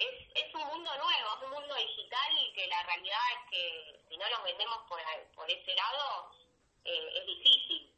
Es, 0.02 0.46
es 0.46 0.54
un 0.54 0.66
mundo 0.66 0.90
nuevo, 0.96 1.36
es 1.36 1.42
un 1.44 1.50
mundo 1.50 1.74
digital 1.76 2.32
y 2.40 2.52
que 2.54 2.66
la 2.66 2.82
realidad 2.82 3.20
es 3.36 3.50
que 3.50 4.00
si 4.08 4.16
no 4.16 4.28
nos 4.30 4.42
metemos 4.42 4.78
por, 4.88 4.98
por 5.34 5.48
ese 5.50 5.74
lado, 5.74 6.30
eh, 6.84 7.08
es 7.18 7.26
difícil. 7.26 7.90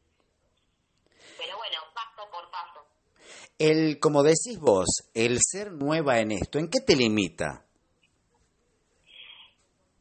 Pero 1.38 1.57
bueno, 1.57 1.78
paso 1.94 2.30
por 2.30 2.50
paso. 2.50 2.86
El, 3.59 3.98
como 4.00 4.22
decís 4.22 4.59
vos, 4.61 4.86
el 5.14 5.38
ser 5.40 5.72
nueva 5.72 6.18
en 6.18 6.32
esto, 6.32 6.59
¿en 6.59 6.68
qué 6.68 6.80
te 6.86 6.94
limita? 6.94 7.64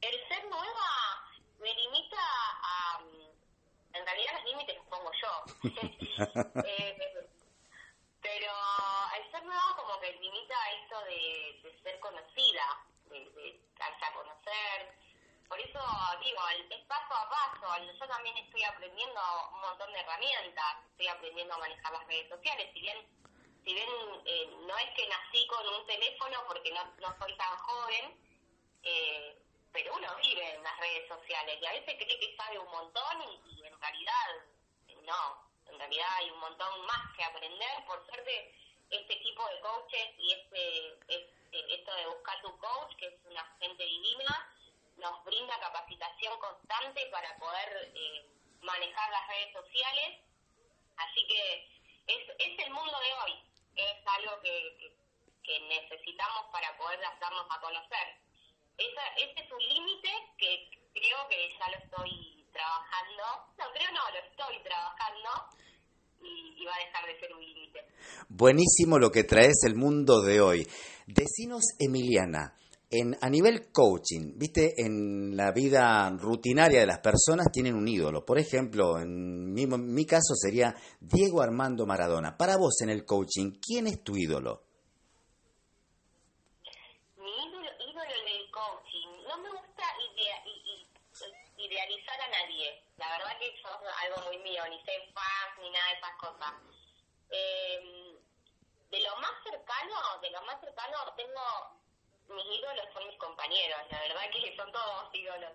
El 0.02 0.28
ser 0.28 0.44
nueva 0.50 1.24
me 1.60 1.74
limita 1.74 2.20
a... 2.20 3.00
En 3.94 4.06
realidad 4.06 4.34
los 4.34 4.44
límites 4.52 4.76
los 4.76 4.86
pongo 4.88 5.12
yo. 5.22 5.32
Eh, 6.66 6.98
pero 8.22 8.54
el 9.18 9.32
ser 9.32 9.44
nueva 9.44 9.76
como 9.76 10.00
que 10.00 10.14
de, 11.02 11.80
ser 11.84 12.00
conocida, 12.00 12.86
de, 13.10 13.20
de 13.20 13.60
a 13.80 14.14
conocer. 14.14 14.96
Por 15.48 15.60
eso 15.60 15.80
digo, 16.24 16.42
es 16.70 16.82
paso 16.86 17.14
a 17.14 17.30
paso. 17.30 17.84
Yo 17.84 18.08
también 18.08 18.38
estoy 18.38 18.64
aprendiendo 18.64 19.22
un 19.54 19.62
montón 19.62 19.92
de 19.94 20.00
herramientas, 20.00 20.78
estoy 20.92 21.08
aprendiendo 21.08 21.54
a 21.54 21.58
manejar 21.58 21.94
las 21.94 22.08
redes 22.08 22.30
sociales. 22.30 22.70
Si 22.74 22.82
bien, 22.82 22.98
si 23.64 23.74
bien 23.74 23.90
eh, 24.26 24.50
no 24.66 24.78
es 24.78 24.90
que 24.96 25.08
nací 25.08 25.46
con 25.48 25.68
un 25.68 25.86
teléfono 25.86 26.44
porque 26.48 26.72
no, 26.72 26.86
no 27.00 27.16
soy 27.20 27.36
tan 27.38 27.58
joven, 27.58 28.18
eh, 28.84 29.38
pero 29.72 29.94
uno 29.96 30.16
vive 30.22 30.56
en 30.56 30.64
las 30.64 30.78
redes 30.80 31.08
sociales 31.08 31.58
y 31.62 31.66
a 31.66 31.72
veces 31.72 31.96
cree 31.98 32.20
que 32.20 32.36
sabe 32.36 32.60
un 32.60 32.72
montón 32.72 33.22
y, 33.24 33.56
y 33.56 33.66
en 33.66 33.80
realidad 33.80 34.28
eh, 34.88 34.98
no, 35.04 35.54
en 35.68 35.80
realidad 35.80 36.08
hay 36.18 36.30
un 36.32 36.40
montón 36.40 36.86
más 36.86 37.16
que 37.16 37.24
aprender. 37.24 37.86
Por 37.86 38.06
suerte, 38.06 38.56
este 38.98 39.14
equipo 39.14 39.48
de 39.48 39.60
coaches 39.62 40.10
y 40.18 40.32
este, 40.34 40.88
es- 41.08 41.30
eh, 41.52 41.66
esto 41.70 41.94
de 41.96 42.08
buscar 42.08 42.42
tu 42.42 42.58
coach, 42.58 42.96
que 42.98 43.08
es 43.08 43.14
una 43.26 43.46
gente 43.60 43.84
divina, 43.84 44.50
nos 44.98 45.24
brinda 45.24 45.60
capacitación 45.60 46.38
constante 46.40 47.06
para 47.08 47.36
poder 47.38 47.92
eh, 47.96 48.26
manejar 48.62 49.10
las 49.12 49.28
redes 49.28 49.54
sociales. 49.54 50.20
Así 50.98 51.28
que 51.28 51.70
es, 52.08 52.30
es 52.40 52.60
el 52.66 52.72
mundo 52.72 52.98
de 53.00 53.14
hoy, 53.14 53.44
es 53.76 54.08
algo 54.08 54.40
que, 54.42 54.78
que, 54.80 54.96
que 55.44 55.60
necesitamos 55.62 56.46
para 56.52 56.76
poder 56.78 57.00
darnos 57.20 57.46
a 57.50 57.60
conocer. 57.60 58.18
Esa, 58.78 59.08
ese 59.18 59.42
es 59.44 59.52
un 59.52 59.60
límite 59.68 60.12
que 60.38 60.70
creo 60.94 61.28
que 61.28 61.56
ya 61.60 61.68
lo 61.70 61.78
estoy 61.78 62.48
trabajando. 62.52 63.24
No, 63.58 63.72
creo 63.74 63.92
no, 63.92 64.10
lo 64.12 64.18
estoy 64.20 64.60
trabajando 64.64 65.30
y, 66.24 66.66
va 66.66 66.72
a 66.76 66.86
dejar 66.86 67.06
de 67.14 67.20
ser 67.20 67.34
un 67.34 67.42
límite. 67.44 67.80
Buenísimo 68.30 68.98
lo 69.00 69.12
que 69.12 69.24
traes 69.24 69.64
el 69.66 69.76
mundo 69.76 70.22
de 70.22 70.42
hoy. 70.42 70.68
Decinos, 71.08 71.64
Emiliana, 71.80 72.56
en, 72.90 73.18
a 73.22 73.30
nivel 73.30 73.72
coaching, 73.72 74.34
viste, 74.38 74.74
en 74.78 75.36
la 75.36 75.52
vida 75.52 76.10
rutinaria 76.12 76.80
de 76.80 76.86
las 76.86 77.00
personas 77.00 77.48
tienen 77.52 77.76
un 77.76 77.88
ídolo. 77.88 78.24
Por 78.24 78.38
ejemplo, 78.40 79.00
en 79.00 79.52
mi, 79.52 79.66
mi 79.68 80.06
caso 80.06 80.36
sería 80.36 80.76
Diego 81.00 81.42
Armando 81.42 81.86
Maradona. 81.86 82.38
Para 82.38 82.56
vos 82.58 82.80
en 82.82 82.90
el 82.90 83.04
coaching, 83.04 83.54
¿quién 83.60 83.88
es 83.88 84.04
tu 84.04 84.16
ídolo? 84.16 84.64
Mi 87.18 87.30
ídolo, 87.30 87.70
ídolo 87.92 88.14
en 88.22 88.28
el 88.30 88.52
coaching, 88.52 89.10
no 89.28 89.38
me 89.42 89.50
gusta 89.50 89.84
idea- 90.14 90.44
i- 90.46 90.62
i- 90.72 91.66
idealizar 91.66 92.20
a 92.22 92.30
nadie. 92.30 92.66
La 93.04 93.18
verdad 93.18 93.38
que 93.38 93.48
es 93.48 93.66
algo 93.66 94.22
muy 94.28 94.38
mío, 94.40 94.64
ni 94.70 94.82
ser 94.84 95.12
fan 95.14 95.62
ni 95.62 95.70
nada 95.70 95.88
de 95.90 95.94
esas 95.96 96.16
cosas. 96.18 96.54
Eh, 97.30 98.16
de 98.92 99.00
lo 99.02 99.18
más 99.18 99.32
cercano, 99.44 100.20
de 100.22 100.32
lo 100.32 100.42
más 100.44 100.62
cercano 100.62 101.14
tengo 101.18 101.84
mis 102.30 102.46
ídolos 102.46 102.86
son 102.94 103.08
mis 103.08 103.18
compañeros, 103.18 103.80
la 103.92 104.00
verdad 104.00 104.30
que 104.32 104.56
son 104.56 104.72
todos 104.72 105.14
ídolos. 105.14 105.52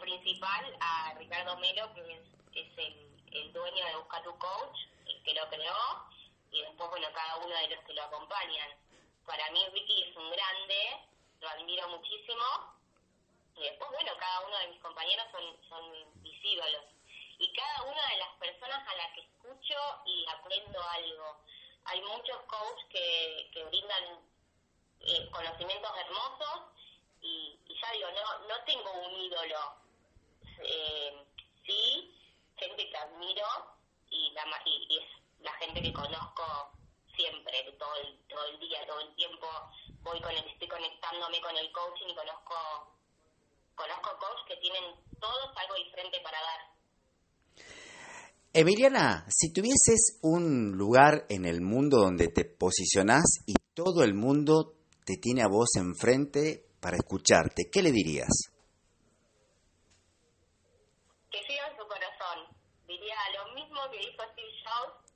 Principal 0.00 0.76
a 0.80 1.14
Ricardo 1.14 1.56
Melo, 1.56 1.94
que 1.94 2.00
es, 2.12 2.20
es 2.52 2.78
el, 2.78 3.08
el 3.32 3.52
dueño 3.52 3.86
de 3.86 3.96
Busca 3.96 4.22
tu 4.22 4.36
Coach, 4.38 4.78
el 5.06 5.22
que 5.22 5.32
lo 5.32 5.48
creó, 5.48 6.06
y 6.50 6.60
después, 6.60 6.90
bueno, 6.90 7.08
cada 7.14 7.36
uno 7.38 7.56
de 7.56 7.68
los 7.68 7.84
que 7.84 7.94
lo 7.94 8.02
acompañan. 8.02 8.70
Para 9.24 9.50
mí 9.52 9.64
Ricky 9.72 10.10
es 10.10 10.16
un 10.16 10.30
grande, 10.30 11.08
lo 11.40 11.48
admiro 11.48 11.88
muchísimo, 11.88 12.71
y 13.56 13.62
después, 13.62 13.90
bueno, 13.90 14.12
cada 14.18 14.40
uno 14.46 14.58
de 14.58 14.68
mis 14.68 14.80
compañeros 14.80 15.26
son, 15.30 15.68
son 15.68 16.22
mis 16.22 16.44
ídolos. 16.44 16.84
Y 17.38 17.52
cada 17.52 17.82
una 17.82 18.06
de 18.08 18.16
las 18.18 18.34
personas 18.38 18.86
a 18.86 18.96
las 18.96 19.12
que 19.14 19.20
escucho 19.20 19.78
y 20.06 20.26
aprendo 20.28 20.80
algo. 20.82 21.38
Hay 21.84 22.00
muchos 22.02 22.40
coaches 22.42 22.86
que, 22.90 23.50
que 23.52 23.64
brindan 23.64 24.20
eh, 25.00 25.28
conocimientos 25.30 25.90
hermosos 25.98 26.60
y, 27.20 27.58
y 27.66 27.80
ya 27.80 27.90
digo, 27.92 28.08
no, 28.12 28.46
no 28.46 28.64
tengo 28.64 28.92
un 28.92 29.20
ídolo. 29.20 29.76
Eh, 30.60 31.24
sí, 31.66 32.14
gente 32.56 32.88
que 32.88 32.96
admiro 32.96 33.46
y, 34.10 34.30
la, 34.30 34.44
y, 34.64 34.86
y 34.88 34.98
es 34.98 35.08
la 35.40 35.52
gente 35.54 35.82
que 35.82 35.92
conozco 35.92 36.72
siempre, 37.16 37.72
todo 37.78 37.96
el, 37.96 38.18
todo 38.28 38.46
el 38.46 38.58
día, 38.60 38.86
todo 38.86 39.00
el 39.00 39.14
tiempo 39.16 39.48
voy 40.02 40.20
con 40.20 40.30
el, 40.30 40.46
estoy 40.46 40.68
conectándome 40.68 41.40
con 41.40 41.56
el 41.56 41.70
coaching 41.72 42.08
y 42.08 42.14
conozco 42.14 42.91
conozco 43.74 44.10
coaches 44.18 44.44
que 44.48 44.56
tienen 44.56 44.84
todos 45.20 45.50
algo 45.56 45.74
diferente 45.76 46.18
para 46.22 46.38
dar. 46.38 46.60
Emiliana, 48.54 49.24
si 49.28 49.52
tuvieses 49.52 50.18
un 50.22 50.72
lugar 50.76 51.24
en 51.28 51.46
el 51.46 51.62
mundo 51.62 51.98
donde 51.98 52.28
te 52.28 52.44
posicionás 52.44 53.24
y 53.46 53.54
todo 53.74 54.02
el 54.04 54.14
mundo 54.14 54.74
te 55.06 55.16
tiene 55.16 55.42
a 55.42 55.48
vos 55.48 55.70
enfrente 55.76 56.66
para 56.80 56.96
escucharte, 56.96 57.70
¿qué 57.72 57.82
le 57.82 57.92
dirías? 57.92 58.52
que 61.32 61.42
sigan 61.46 61.74
su 61.76 61.88
corazón. 61.88 62.46
Diría 62.86 63.16
lo 63.34 63.54
mismo 63.54 63.90
que 63.90 63.98
dijo 63.98 64.22
Steve 64.32 64.52
Jobs 64.62 65.12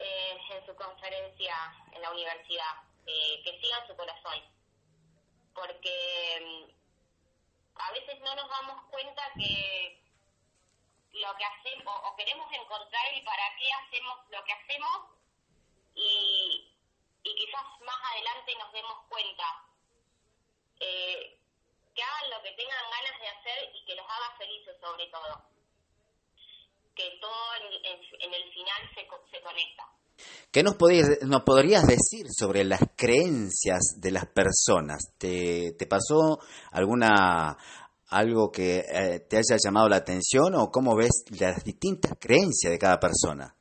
eh, 0.00 0.36
en 0.50 0.66
su 0.66 0.74
conferencia 0.74 1.54
en 1.92 2.02
la 2.02 2.10
universidad, 2.10 2.82
eh, 3.06 3.40
que 3.44 3.58
sigan 3.60 3.86
su 3.86 3.96
corazón. 3.96 4.42
Porque 5.54 6.42
mm, 6.42 6.75
a 7.78 7.92
veces 7.92 8.20
no 8.20 8.34
nos 8.34 8.48
damos 8.48 8.82
cuenta 8.90 9.22
que 9.38 10.02
lo 11.12 11.34
que 11.36 11.44
hacemos, 11.44 11.94
o, 12.04 12.16
queremos 12.16 12.50
encontrar 12.52 13.06
el 13.14 13.24
para 13.24 13.56
qué 13.56 13.72
hacemos 13.72 14.18
lo 14.30 14.44
que 14.44 14.52
hacemos 14.52 15.02
y, 15.94 16.72
y 17.22 17.34
quizás 17.36 17.64
más 17.80 17.96
adelante 18.12 18.54
nos 18.56 18.72
demos 18.72 18.98
cuenta. 19.08 19.64
Eh, 20.80 21.38
que 21.94 22.02
hagan 22.02 22.30
lo 22.30 22.42
que 22.42 22.52
tengan 22.52 22.90
ganas 22.90 23.18
de 23.20 23.28
hacer 23.28 23.70
y 23.74 23.84
que 23.86 23.94
los 23.94 24.04
haga 24.06 24.36
felices 24.36 24.76
sobre 24.80 25.06
todo. 25.06 25.42
Que 26.94 27.10
todo 27.20 27.54
en, 27.54 27.84
en- 28.20 28.34
el 28.34 28.52
final 28.52 28.90
se, 28.94 29.08
se 29.30 29.40
conecta. 29.42 29.88
¿Qué 30.50 30.62
nos, 30.62 30.76
nos 31.22 31.42
podrías 31.42 31.86
decir 31.86 32.26
sobre 32.30 32.64
las 32.64 32.80
creencias 32.96 33.96
de 33.98 34.10
las 34.10 34.26
personas? 34.26 35.12
¿Te, 35.18 35.72
te 35.78 35.86
pasó 35.86 36.38
alguna 36.70 37.56
algo 38.08 38.50
que 38.52 38.78
eh, 38.88 39.20
te 39.28 39.36
haya 39.36 39.56
llamado 39.62 39.88
la 39.88 39.96
atención 39.96 40.54
o 40.54 40.70
cómo 40.70 40.94
ves 40.96 41.24
las 41.38 41.62
distintas 41.64 42.12
creencias 42.20 42.70
de 42.72 42.78
cada 42.78 42.98
persona? 43.00 43.54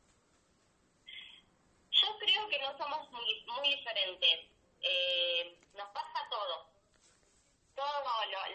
Yo 1.91 2.08
creo 2.20 2.47
que 2.49 2.60
no 2.62 2.78
somos 2.78 3.10
muy, 3.12 3.70
diferentes. 3.76 4.51
Eh, 4.82 5.58
nos 5.76 5.89
pasa 5.89 6.20
todo. 6.30 6.70
Todo 7.76 8.10
lo- 8.32 8.53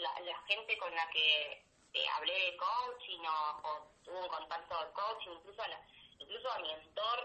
la, 0.00 0.36
gente 0.46 0.76
con 0.78 0.94
la 0.94 1.08
que 1.12 1.52
eh, 1.94 2.06
hablé 2.16 2.32
de 2.32 2.56
coaching 2.56 3.20
o, 3.26 3.68
o 3.68 3.70
tuve 4.04 4.20
un 4.20 4.28
contacto 4.28 4.74
de 4.84 4.92
coaching, 4.92 5.30
incluso 5.38 5.62
a, 5.62 5.68
la- 5.68 5.86
incluso 6.18 6.50
a 6.50 6.58
mi 6.60 6.70
entorno, 6.70 6.90
todos 6.94 7.19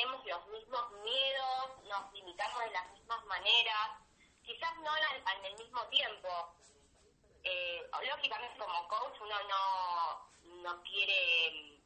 tenemos 0.00 0.24
los 0.24 0.46
mismos 0.48 0.90
miedos, 1.02 1.84
nos 1.84 2.12
limitamos 2.14 2.60
de 2.64 2.70
las 2.70 2.90
mismas 2.92 3.22
maneras, 3.26 3.90
quizás 4.42 4.74
no 4.78 4.90
al, 4.90 5.22
al 5.26 5.54
mismo 5.58 5.82
tiempo. 5.88 6.54
Eh, 7.44 7.86
lógicamente 8.08 8.58
como 8.58 8.88
coach 8.88 9.20
uno 9.20 9.36
no, 9.48 10.30
no 10.62 10.82
quiere 10.84 11.78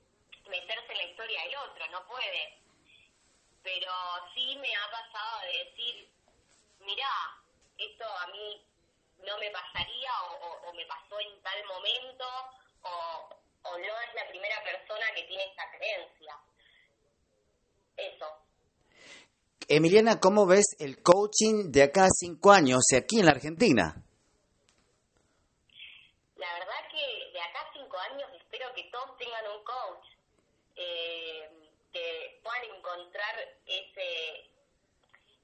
meterse 0.49 0.93
en 0.93 0.99
la 0.99 1.05
historia 1.05 1.43
del 1.43 1.57
otro, 1.57 1.87
no 1.91 2.07
puede. 2.07 2.59
Pero 3.65 3.91
sí 4.35 4.57
me 4.61 4.75
ha 4.77 4.91
pasado 4.91 5.41
de 5.41 5.65
decir, 5.65 6.09
mirá, 6.81 7.37
esto 7.79 8.05
a 8.19 8.27
mí 8.29 8.65
no 9.27 9.39
me 9.39 9.51
pasaría 9.51 10.13
o, 10.23 10.35
o- 10.35 10.69
o 10.69 10.73
me 10.75 10.87
pasó 10.87 11.19
en 11.19 11.43
tal 11.43 11.65
momento 11.65 12.27
o, 12.83 13.29
o 13.63 13.79
no 13.79 14.01
es 14.01 14.15
la 14.15 14.29
primera 14.29 14.63
persona 14.63 15.07
que 15.17 15.23
tiene 15.25 15.45
esta 15.47 15.69
creencia. 15.73 16.39
Eso. 17.97 18.27
Emiliana, 19.69 20.21
¿cómo 20.21 20.47
ves 20.47 20.77
el 20.79 21.03
coaching 21.03 21.71
de 21.73 21.85
acá 21.85 22.05
a 22.05 22.11
cinco 22.11 22.53
años 22.53 22.83
aquí 22.97 23.21
en 23.21 23.27
la 23.27 23.33
Argentina? 23.33 23.95
La 26.37 26.53
verdad 26.53 26.89
que 26.91 27.33
de 27.33 27.41
acá 27.41 27.61
a 27.61 27.73
cinco 27.73 27.97
años 27.97 28.29
espero 28.37 28.73
que 28.75 28.85
todos 28.93 29.17
tengan 29.17 29.45
un 29.57 29.65
coach, 29.65 30.07
eh, 30.77 31.49
que 31.93 32.41
puedan 32.43 32.65
encontrar 32.77 33.35
ese 33.67 34.51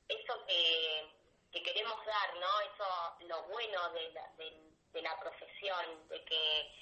eso 0.09 0.34
que, 0.46 1.09
que 1.53 1.62
queremos 1.62 2.05
dar, 2.05 2.34
¿no? 2.34 2.61
Eso, 2.61 3.26
lo 3.28 3.42
bueno 3.44 3.92
de 3.92 4.12
la, 4.12 4.28
de, 4.36 4.70
de 4.92 5.03
la 5.03 5.18
profesión, 5.20 6.09
de 6.09 6.24
que 6.24 6.72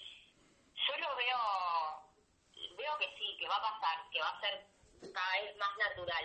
yo 0.74 0.96
lo 0.98 1.16
veo, 1.16 2.76
veo 2.76 2.98
que 2.98 3.06
sí, 3.18 3.36
que 3.38 3.48
va 3.48 3.56
a 3.56 3.62
pasar, 3.62 4.10
que 4.10 4.20
va 4.20 4.28
a 4.28 4.40
ser 4.40 4.66
cada 5.00 5.32
vez 5.42 5.56
más 5.58 5.70
natural. 5.88 6.24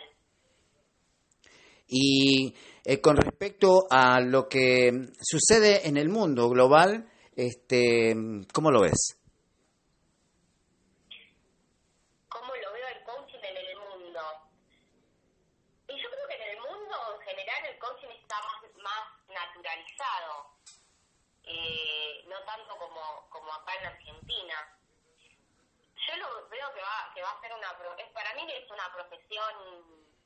Y 1.88 2.56
eh, 2.84 3.02
con 3.02 3.18
respecto 3.18 3.88
a 3.90 4.20
lo 4.20 4.48
que 4.48 4.92
sucede 5.22 5.88
en 5.88 5.98
el 5.98 6.10
mundo 6.10 6.50
global, 6.50 7.10
este, 7.36 8.16
¿cómo 8.54 8.72
lo 8.72 8.82
ves? 8.82 9.18
cómo 12.34 12.56
lo 12.56 12.74
veo 12.74 12.88
el 12.88 13.04
coaching 13.04 13.40
en 13.44 13.58
el 13.58 13.78
mundo. 13.78 14.22
Y 15.88 16.02
yo 16.02 16.10
creo 16.10 16.28
que 16.28 16.36
en 16.36 16.50
el 16.50 16.60
mundo 16.60 16.96
en 17.16 17.22
general 17.22 17.66
el 17.72 17.80
coaching 17.80 18.10
está 18.10 18.36
más, 18.42 18.60
más 18.82 19.04
naturalizado, 19.30 20.50
eh, 21.44 22.26
no 22.28 22.44
tanto 22.46 22.76
como, 22.78 23.30
como 23.30 23.54
acá 23.54 23.74
en 23.82 23.86
Argentina. 23.86 24.56
Yo 26.14 26.20
lo 26.22 26.48
veo 26.50 26.68
que 26.76 26.82
va, 26.82 27.10
que 27.16 27.22
va 27.24 27.32
a 27.32 27.42
ser 27.42 27.52
una, 27.58 27.74
pro- 27.78 27.98
es, 27.98 28.06
para 28.14 28.34
mí 28.36 28.42
es 28.54 28.70
una 28.70 28.86
profesión 28.94 29.54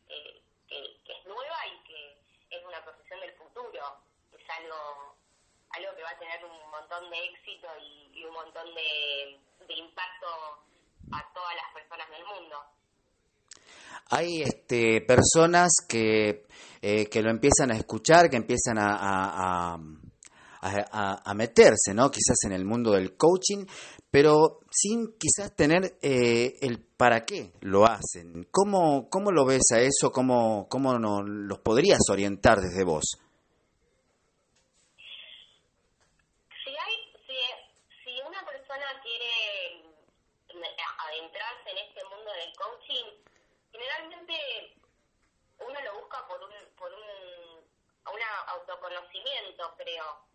eh, 0.10 0.42
que, 0.68 1.00
que 1.06 1.12
es 1.16 1.26
nueva 1.26 1.60
y 1.72 1.80
que 1.88 2.20
es 2.58 2.66
una 2.66 2.84
profesión 2.84 3.22
del 3.22 3.32
futuro. 3.40 4.04
Es 4.36 4.44
algo, 4.50 5.16
algo 5.72 5.96
que 5.96 6.04
va 6.04 6.10
a 6.12 6.20
tener 6.20 6.44
un 6.44 6.60
montón 6.72 7.10
de 7.10 7.18
éxito 7.26 7.68
y, 7.80 8.26
un 8.26 8.34
montón 8.34 8.68
de, 8.76 9.40
de 9.66 9.74
impacto 9.76 10.28
a 11.14 11.24
todas 11.34 11.56
las 11.56 11.72
personas 11.74 12.10
del 12.10 12.26
mundo. 12.26 12.58
Hay 14.10 14.42
este, 14.42 15.02
personas 15.02 15.72
que, 15.88 16.46
eh, 16.82 17.08
que 17.10 17.22
lo 17.22 17.30
empiezan 17.30 17.72
a 17.72 17.76
escuchar, 17.78 18.30
que 18.30 18.38
empiezan 18.38 18.78
a- 18.78 18.98
a- 19.00 19.78
a 21.24 21.34
meterse, 21.34 21.94
¿no? 21.94 22.10
Quizás 22.10 22.44
en 22.46 22.52
el 22.54 22.66
mundo 22.66 22.92
del 22.92 23.16
coaching, 23.16 23.66
pero 24.18 24.62
sin 24.72 25.16
quizás 25.20 25.56
tener 25.56 25.94
eh, 26.02 26.58
el 26.62 26.82
para 26.98 27.22
qué 27.22 27.54
lo 27.62 27.86
hacen. 27.86 28.50
¿Cómo, 28.50 29.12
cómo 29.12 29.30
lo 29.30 29.46
ves 29.46 29.62
a 29.76 29.80
eso? 29.80 30.10
¿Cómo, 30.12 30.68
cómo 30.68 30.98
los 30.98 31.60
podrías 31.60 32.00
orientar 32.10 32.58
desde 32.58 32.84
vos? 32.84 33.06
Si 36.66 36.72
hay, 36.72 36.96
si 38.04 38.20
una 38.26 38.44
persona 38.44 38.88
quiere 39.04 39.86
mm, 40.50 40.66
adentrarse 40.66 41.70
en 41.70 41.78
este 41.78 42.04
mundo 42.06 42.32
del 42.34 42.56
coaching, 42.58 43.22
generalmente 43.72 44.34
uno 45.60 45.80
lo 45.80 46.02
busca 46.02 46.28
por 46.28 46.42
un, 46.42 46.50
por 46.76 46.90
un, 46.92 47.62
un 47.62 48.22
autoconocimiento, 48.48 49.76
creo. 49.78 50.26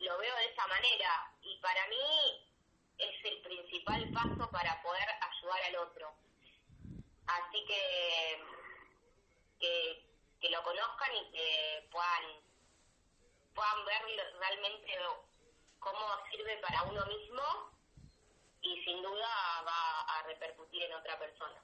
Lo 0.00 0.18
veo 0.18 0.34
de 0.34 0.46
esa 0.46 0.66
manera 0.66 1.32
y 1.42 1.56
para 1.60 1.86
mí 1.86 2.47
es 2.98 3.24
el 3.24 3.42
principal 3.42 4.10
paso 4.12 4.50
para 4.50 4.80
poder 4.82 5.08
ayudar 5.20 5.62
al 5.68 5.76
otro. 5.88 6.12
Así 7.26 7.64
que 7.66 8.38
que, 9.60 10.48
lo 10.50 10.62
conozcan 10.62 11.10
y 11.16 11.30
que 11.32 11.88
puedan 11.90 12.24
puedan 13.54 13.84
ver 13.84 14.02
realmente 14.38 14.92
cómo 15.80 15.98
sirve 16.30 16.58
para 16.62 16.82
uno 16.84 17.04
mismo 17.06 17.42
y 18.62 18.82
sin 18.84 19.02
duda 19.02 19.28
va 19.66 20.00
a 20.18 20.22
repercutir 20.26 20.82
en 20.84 20.94
otra 20.94 21.18
persona. 21.18 21.60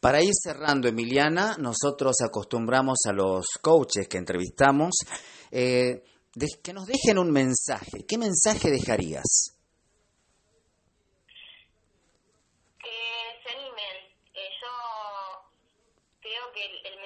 Para 0.00 0.20
ir 0.22 0.30
cerrando, 0.32 0.88
Emiliana, 0.88 1.56
nosotros 1.58 2.16
acostumbramos 2.22 2.98
a 3.08 3.12
los 3.12 3.46
coaches 3.62 4.06
que 4.08 4.18
entrevistamos 4.18 4.92
eh, 5.50 6.02
de- 6.34 6.60
que 6.62 6.72
nos 6.72 6.86
dejen 6.86 7.18
un 7.18 7.30
mensaje. 7.32 8.04
¿Qué 8.06 8.16
mensaje 8.18 8.70
dejarías? 8.70 9.56
Que 12.78 13.40
se 13.42 13.56
animen. 13.56 13.96
Eh, 14.34 14.50
yo 14.60 15.48
creo 16.20 16.52
que 16.52 16.64
el, 16.66 16.86
el 16.86 17.00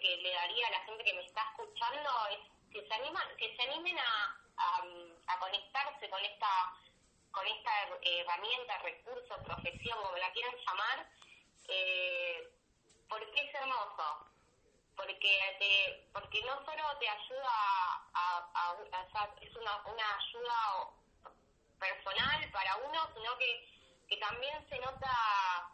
que 0.00 0.16
le 0.18 0.30
daría 0.32 0.66
a 0.68 0.70
la 0.70 0.80
gente 0.84 1.04
que 1.04 1.14
me 1.14 1.24
está 1.24 1.42
escuchando 1.50 2.10
es 2.30 2.38
que 2.72 2.86
se 2.86 2.94
animan, 2.94 3.36
que 3.36 3.56
se 3.56 3.62
animen 3.62 3.98
a, 3.98 4.36
a, 5.26 5.38
conectarse 5.38 6.08
con 6.08 6.24
esta 6.24 6.48
con 7.32 7.46
esta 7.46 7.70
eh, 8.02 8.20
herramienta, 8.20 8.78
recurso, 8.78 9.42
profesión, 9.44 9.96
como 10.02 10.16
la 10.16 10.32
quieran 10.32 10.54
llamar, 10.66 11.06
eh, 11.68 12.48
porque 13.08 13.40
es 13.40 13.54
hermoso. 13.54 14.26
Porque 14.96 15.56
te, 15.58 16.08
porque 16.12 16.42
no 16.42 16.62
solo 16.64 16.98
te 16.98 17.08
ayuda 17.08 17.50
a, 18.12 18.50
a- 18.54 18.76
es 19.40 19.56
una, 19.56 19.76
una 19.86 20.16
ayuda 20.16 20.90
personal 21.78 22.50
para 22.52 22.76
uno, 22.78 23.08
sino 23.14 23.38
que, 23.38 23.68
que 24.08 24.16
también 24.18 24.68
se 24.68 24.78
nota 24.80 25.70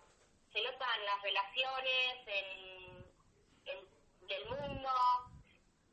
se 0.53 0.63
nota 0.63 0.87
en 0.97 1.05
las 1.05 1.23
relaciones, 1.23 2.27
en- 2.27 2.76
del 4.29 4.45
mundo. 4.49 4.91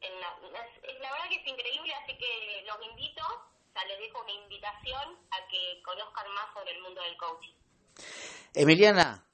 En 0.02 0.20
la, 0.20 0.28
es, 0.60 1.00
la 1.00 1.12
verdad 1.12 1.30
que 1.30 1.36
es 1.38 1.48
increíble, 1.48 1.94
así 2.04 2.18
que 2.18 2.64
los 2.66 2.78
invito, 2.90 3.24
o 3.24 3.88
les 3.88 4.00
dejo 4.00 4.22
una 4.22 4.32
invitación 4.32 5.18
a 5.32 5.48
que 5.50 5.82
conozcan 5.84 6.32
más 6.34 6.54
sobre 6.54 6.72
el 6.72 6.82
mundo 6.82 7.02
del 7.02 7.18
coaching. 7.18 7.54
Emiliana, 8.54 9.26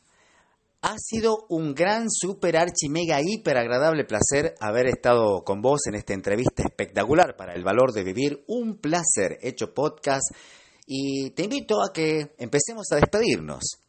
ha 0.82 0.96
sido 0.98 1.46
un 1.50 1.76
gran, 1.76 2.10
super, 2.10 2.56
archi, 2.56 2.88
mega, 2.88 3.20
hiper 3.22 3.58
agradable 3.58 4.06
placer 4.06 4.56
haber 4.62 4.88
estado 4.88 5.44
con 5.44 5.62
vos 5.62 5.82
en 5.88 5.96
esta 5.96 6.14
entrevista 6.14 6.64
espectacular 6.64 7.36
para 7.36 7.54
el 7.54 7.64
valor 7.64 7.92
de 7.92 8.04
vivir. 8.04 8.46
Un 8.48 8.80
placer 8.80 9.40
hecho 9.42 9.74
podcast 9.74 10.24
y 10.88 11.32
te 11.32 11.44
invito 11.44 11.84
a 11.84 11.92
que 11.94 12.32
empecemos 12.38 12.88
a 12.94 12.96
despedirnos. 12.96 13.84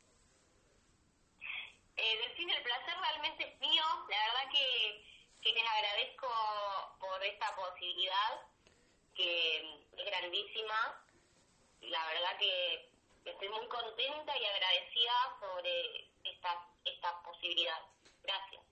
Eh, 1.96 2.16
Delfín, 2.26 2.50
el 2.50 2.62
placer 2.64 2.94
realmente 3.00 3.54
es 3.54 3.60
mío. 3.60 3.84
La 4.10 4.18
verdad 4.26 4.50
que, 4.50 5.00
que 5.42 5.52
les 5.52 5.64
agradezco 5.64 6.26
por 6.98 7.22
esta 7.22 7.54
posibilidad, 7.54 8.50
que 9.14 9.60
La 11.90 12.06
verdad 12.06 12.38
que 12.38 13.30
estoy 13.30 13.48
muy 13.48 13.66
contenta 13.66 14.32
y 14.38 14.44
agradecida 14.44 15.12
sobre 15.40 16.06
esta, 16.24 16.50
esta 16.84 17.22
posibilidad. 17.24 17.78
Gracias. 18.22 18.62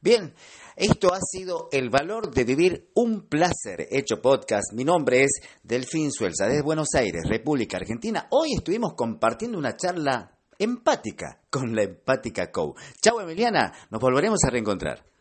Bien, 0.00 0.34
esto 0.76 1.14
ha 1.14 1.20
sido 1.20 1.68
El 1.72 1.88
Valor 1.88 2.30
de 2.30 2.44
Vivir, 2.44 2.90
un 2.94 3.28
placer 3.28 3.88
hecho 3.90 4.20
podcast. 4.20 4.72
Mi 4.74 4.84
nombre 4.84 5.22
es 5.22 5.30
Delfín 5.62 6.12
Suelza, 6.12 6.46
desde 6.46 6.62
Buenos 6.62 6.88
Aires, 6.94 7.22
República 7.26 7.78
Argentina. 7.78 8.26
Hoy 8.30 8.54
estuvimos 8.54 8.94
compartiendo 8.94 9.56
una 9.56 9.76
charla 9.76 10.36
empática 10.58 11.40
con 11.48 11.74
la 11.74 11.84
Empática 11.84 12.50
Co. 12.50 12.74
Chao 13.00 13.20
Emiliana, 13.20 13.72
nos 13.90 14.00
volveremos 14.00 14.40
a 14.44 14.50
reencontrar. 14.50 15.11